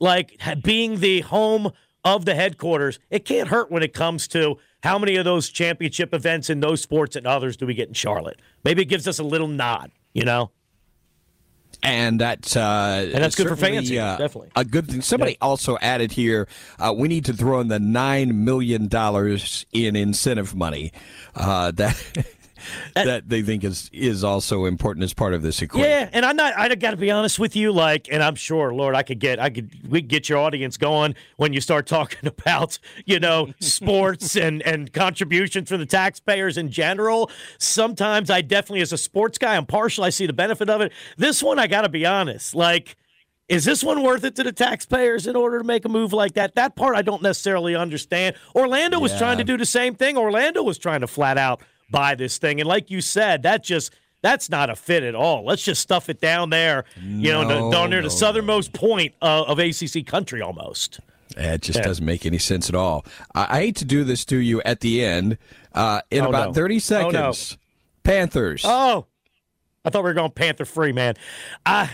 Like 0.00 0.36
being 0.64 0.98
the 0.98 1.20
home 1.20 1.70
of 2.04 2.24
the 2.24 2.34
headquarters, 2.34 2.98
it 3.08 3.24
can't 3.24 3.50
hurt 3.50 3.70
when 3.70 3.84
it 3.84 3.94
comes 3.94 4.26
to 4.28 4.58
how 4.86 4.98
many 4.98 5.16
of 5.16 5.24
those 5.24 5.48
championship 5.48 6.14
events 6.14 6.48
in 6.48 6.60
those 6.60 6.80
sports 6.80 7.16
and 7.16 7.26
others 7.26 7.56
do 7.56 7.66
we 7.66 7.74
get 7.74 7.88
in 7.88 7.94
Charlotte? 7.94 8.40
Maybe 8.62 8.82
it 8.82 8.86
gives 8.86 9.08
us 9.08 9.18
a 9.18 9.24
little 9.24 9.48
nod, 9.48 9.90
you 10.12 10.24
know? 10.24 10.52
And 11.82 12.20
that's 12.20 12.56
uh, 12.56 13.10
and 13.12 13.22
that's 13.22 13.34
good 13.34 13.48
for 13.48 13.56
fans. 13.56 13.90
Uh, 13.90 14.16
definitely 14.16 14.50
a 14.56 14.64
good 14.64 14.88
thing. 14.88 15.02
Somebody 15.02 15.32
yeah. 15.32 15.38
also 15.42 15.76
added 15.82 16.10
here. 16.10 16.48
Uh, 16.78 16.94
we 16.96 17.06
need 17.06 17.26
to 17.26 17.34
throw 17.34 17.60
in 17.60 17.68
the 17.68 17.78
nine 17.78 18.44
million 18.44 18.88
dollars 18.88 19.66
in 19.72 19.94
incentive 19.94 20.54
money. 20.54 20.92
Uh, 21.34 21.70
that 21.72 22.02
that 22.94 23.28
they 23.28 23.42
think 23.42 23.64
is 23.64 23.90
is 23.92 24.24
also 24.24 24.64
important 24.64 25.04
as 25.04 25.14
part 25.14 25.34
of 25.34 25.42
this 25.42 25.62
equation. 25.62 25.88
Yeah, 25.88 26.08
and 26.12 26.24
I'm 26.24 26.36
not. 26.36 26.56
I 26.56 26.74
got 26.74 26.92
to 26.92 26.96
be 26.96 27.10
honest 27.10 27.38
with 27.38 27.56
you. 27.56 27.72
Like, 27.72 28.08
and 28.10 28.22
I'm 28.22 28.34
sure, 28.34 28.72
Lord, 28.72 28.94
I 28.94 29.02
could 29.02 29.18
get, 29.18 29.38
I 29.38 29.50
could, 29.50 29.70
we 29.88 30.00
get 30.02 30.28
your 30.28 30.38
audience 30.38 30.76
going 30.76 31.14
when 31.36 31.52
you 31.52 31.60
start 31.60 31.86
talking 31.86 32.26
about, 32.26 32.78
you 33.04 33.20
know, 33.20 33.52
sports 33.60 34.36
and 34.36 34.62
and 34.62 34.92
contributions 34.92 35.68
from 35.68 35.80
the 35.80 35.86
taxpayers 35.86 36.56
in 36.56 36.70
general. 36.70 37.30
Sometimes 37.58 38.30
I 38.30 38.42
definitely, 38.42 38.82
as 38.82 38.92
a 38.92 38.98
sports 38.98 39.38
guy, 39.38 39.56
I'm 39.56 39.66
partial. 39.66 40.04
I 40.04 40.10
see 40.10 40.26
the 40.26 40.32
benefit 40.32 40.70
of 40.70 40.80
it. 40.80 40.92
This 41.16 41.42
one, 41.42 41.58
I 41.58 41.66
got 41.66 41.82
to 41.82 41.88
be 41.88 42.06
honest. 42.06 42.54
Like. 42.54 42.96
Is 43.48 43.64
this 43.64 43.84
one 43.84 44.02
worth 44.02 44.24
it 44.24 44.34
to 44.34 44.42
the 44.42 44.50
taxpayers 44.50 45.28
in 45.28 45.36
order 45.36 45.58
to 45.58 45.64
make 45.64 45.84
a 45.84 45.88
move 45.88 46.12
like 46.12 46.32
that? 46.32 46.56
That 46.56 46.74
part 46.74 46.96
I 46.96 47.02
don't 47.02 47.22
necessarily 47.22 47.76
understand. 47.76 48.34
Orlando 48.56 48.98
was 48.98 49.16
trying 49.16 49.38
to 49.38 49.44
do 49.44 49.56
the 49.56 49.64
same 49.64 49.94
thing. 49.94 50.16
Orlando 50.16 50.64
was 50.64 50.78
trying 50.78 51.02
to 51.02 51.06
flat 51.06 51.38
out 51.38 51.62
buy 51.90 52.14
this 52.14 52.38
thing. 52.38 52.60
And 52.60 52.68
like 52.68 52.90
you 52.90 53.00
said, 53.00 53.42
that 53.44 53.62
just 53.62 53.94
That's 54.22 54.48
not 54.50 54.70
a 54.70 54.74
fit 54.76 55.02
at 55.04 55.14
all. 55.14 55.44
Let's 55.44 55.62
just 55.62 55.80
stuff 55.80 56.08
it 56.08 56.20
down 56.20 56.50
there, 56.50 56.84
you 57.00 57.30
know, 57.30 57.70
down 57.70 57.90
near 57.90 58.00
the 58.02 58.08
no, 58.08 58.14
southernmost 58.14 58.72
point 58.72 59.14
uh, 59.22 59.44
of 59.46 59.58
ACC 59.60 60.04
country 60.06 60.40
almost. 60.42 60.98
It 61.36 61.60
just 61.62 61.78
Yeah. 61.78 61.84
doesn't 61.84 62.04
make 62.04 62.24
any 62.26 62.38
sense 62.38 62.68
at 62.68 62.74
all. 62.74 63.04
I, 63.34 63.58
I 63.58 63.60
hate 63.60 63.76
to 63.76 63.84
do 63.84 64.02
this 64.04 64.24
to 64.26 64.36
you 64.38 64.62
at 64.62 64.80
the 64.80 65.04
end. 65.04 65.38
Uh, 65.74 66.00
in 66.10 66.24
Oh, 66.24 66.30
about 66.30 66.48
no. 66.48 66.52
30 66.54 66.76
Oh, 66.76 66.78
seconds, 66.78 67.52
no. 67.52 68.10
Panthers. 68.10 68.62
Oh, 68.64 69.06
I 69.86 69.90
thought 69.90 70.02
we 70.02 70.10
were 70.10 70.14
going 70.14 70.32
Panther 70.32 70.64
free, 70.64 70.92
man. 70.92 71.14
I, 71.64 71.88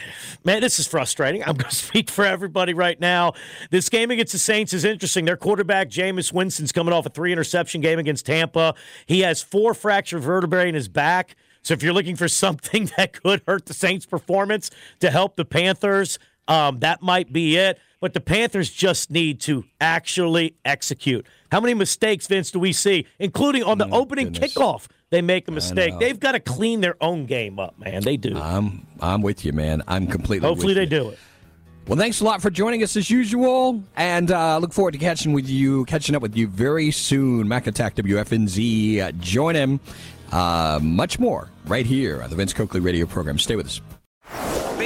man, 0.44 0.62
this 0.62 0.78
is 0.78 0.86
frustrating. 0.86 1.42
I'm 1.44 1.56
going 1.56 1.68
to 1.70 1.76
speak 1.76 2.10
for 2.10 2.24
everybody 2.24 2.72
right 2.72 2.98
now. 2.98 3.34
This 3.70 3.90
game 3.90 4.10
against 4.10 4.32
the 4.32 4.38
Saints 4.38 4.72
is 4.72 4.84
interesting. 4.84 5.26
Their 5.26 5.36
quarterback, 5.36 5.90
Jameis 5.90 6.32
Winston's 6.32 6.72
coming 6.72 6.94
off 6.94 7.04
a 7.04 7.10
three 7.10 7.32
interception 7.32 7.82
game 7.82 7.98
against 7.98 8.24
Tampa. 8.24 8.74
He 9.04 9.20
has 9.20 9.42
four 9.42 9.74
fractured 9.74 10.22
vertebrae 10.22 10.70
in 10.70 10.74
his 10.74 10.88
back. 10.88 11.36
So 11.60 11.74
if 11.74 11.82
you're 11.82 11.92
looking 11.92 12.16
for 12.16 12.28
something 12.28 12.90
that 12.96 13.12
could 13.12 13.42
hurt 13.46 13.66
the 13.66 13.74
Saints' 13.74 14.06
performance 14.06 14.70
to 15.00 15.10
help 15.10 15.36
the 15.36 15.44
Panthers, 15.44 16.18
um, 16.48 16.78
that 16.80 17.02
might 17.02 17.30
be 17.30 17.58
it. 17.58 17.78
But 18.00 18.14
the 18.14 18.20
Panthers 18.20 18.70
just 18.70 19.10
need 19.10 19.38
to 19.42 19.64
actually 19.80 20.56
execute. 20.64 21.26
How 21.52 21.60
many 21.60 21.74
mistakes, 21.74 22.26
Vince, 22.26 22.50
do 22.50 22.58
we 22.58 22.72
see, 22.72 23.06
including 23.18 23.62
on 23.62 23.78
the 23.78 23.88
opening 23.90 24.32
goodness. 24.32 24.54
kickoff? 24.54 24.88
They 25.12 25.20
make 25.20 25.46
a 25.46 25.50
mistake. 25.50 25.98
They've 25.98 26.18
got 26.18 26.32
to 26.32 26.40
clean 26.40 26.80
their 26.80 26.96
own 27.02 27.26
game 27.26 27.58
up, 27.58 27.78
man. 27.78 28.00
They 28.02 28.16
do. 28.16 28.34
I'm 28.34 28.86
I'm 28.98 29.20
with 29.20 29.44
you, 29.44 29.52
man. 29.52 29.82
I'm 29.86 30.06
completely. 30.06 30.48
Hopefully, 30.48 30.72
they 30.72 30.84
you. 30.84 30.86
do 30.86 31.10
it. 31.10 31.18
Well, 31.86 31.98
thanks 31.98 32.22
a 32.22 32.24
lot 32.24 32.40
for 32.40 32.48
joining 32.48 32.82
us 32.82 32.96
as 32.96 33.10
usual, 33.10 33.84
and 33.94 34.30
uh, 34.30 34.56
look 34.56 34.72
forward 34.72 34.92
to 34.92 34.98
catching 34.98 35.34
with 35.34 35.46
you, 35.46 35.84
catching 35.84 36.16
up 36.16 36.22
with 36.22 36.34
you 36.34 36.46
very 36.46 36.90
soon. 36.90 37.46
Mac 37.46 37.66
Attack 37.66 37.96
WFNZ. 37.96 39.00
Uh, 39.00 39.12
join 39.12 39.54
him. 39.54 39.80
Uh, 40.30 40.80
much 40.82 41.18
more 41.18 41.50
right 41.66 41.84
here 41.84 42.22
on 42.22 42.30
the 42.30 42.36
Vince 42.36 42.54
Coakley 42.54 42.80
Radio 42.80 43.04
program. 43.04 43.38
Stay 43.38 43.54
with 43.54 43.66
us. 43.66 43.82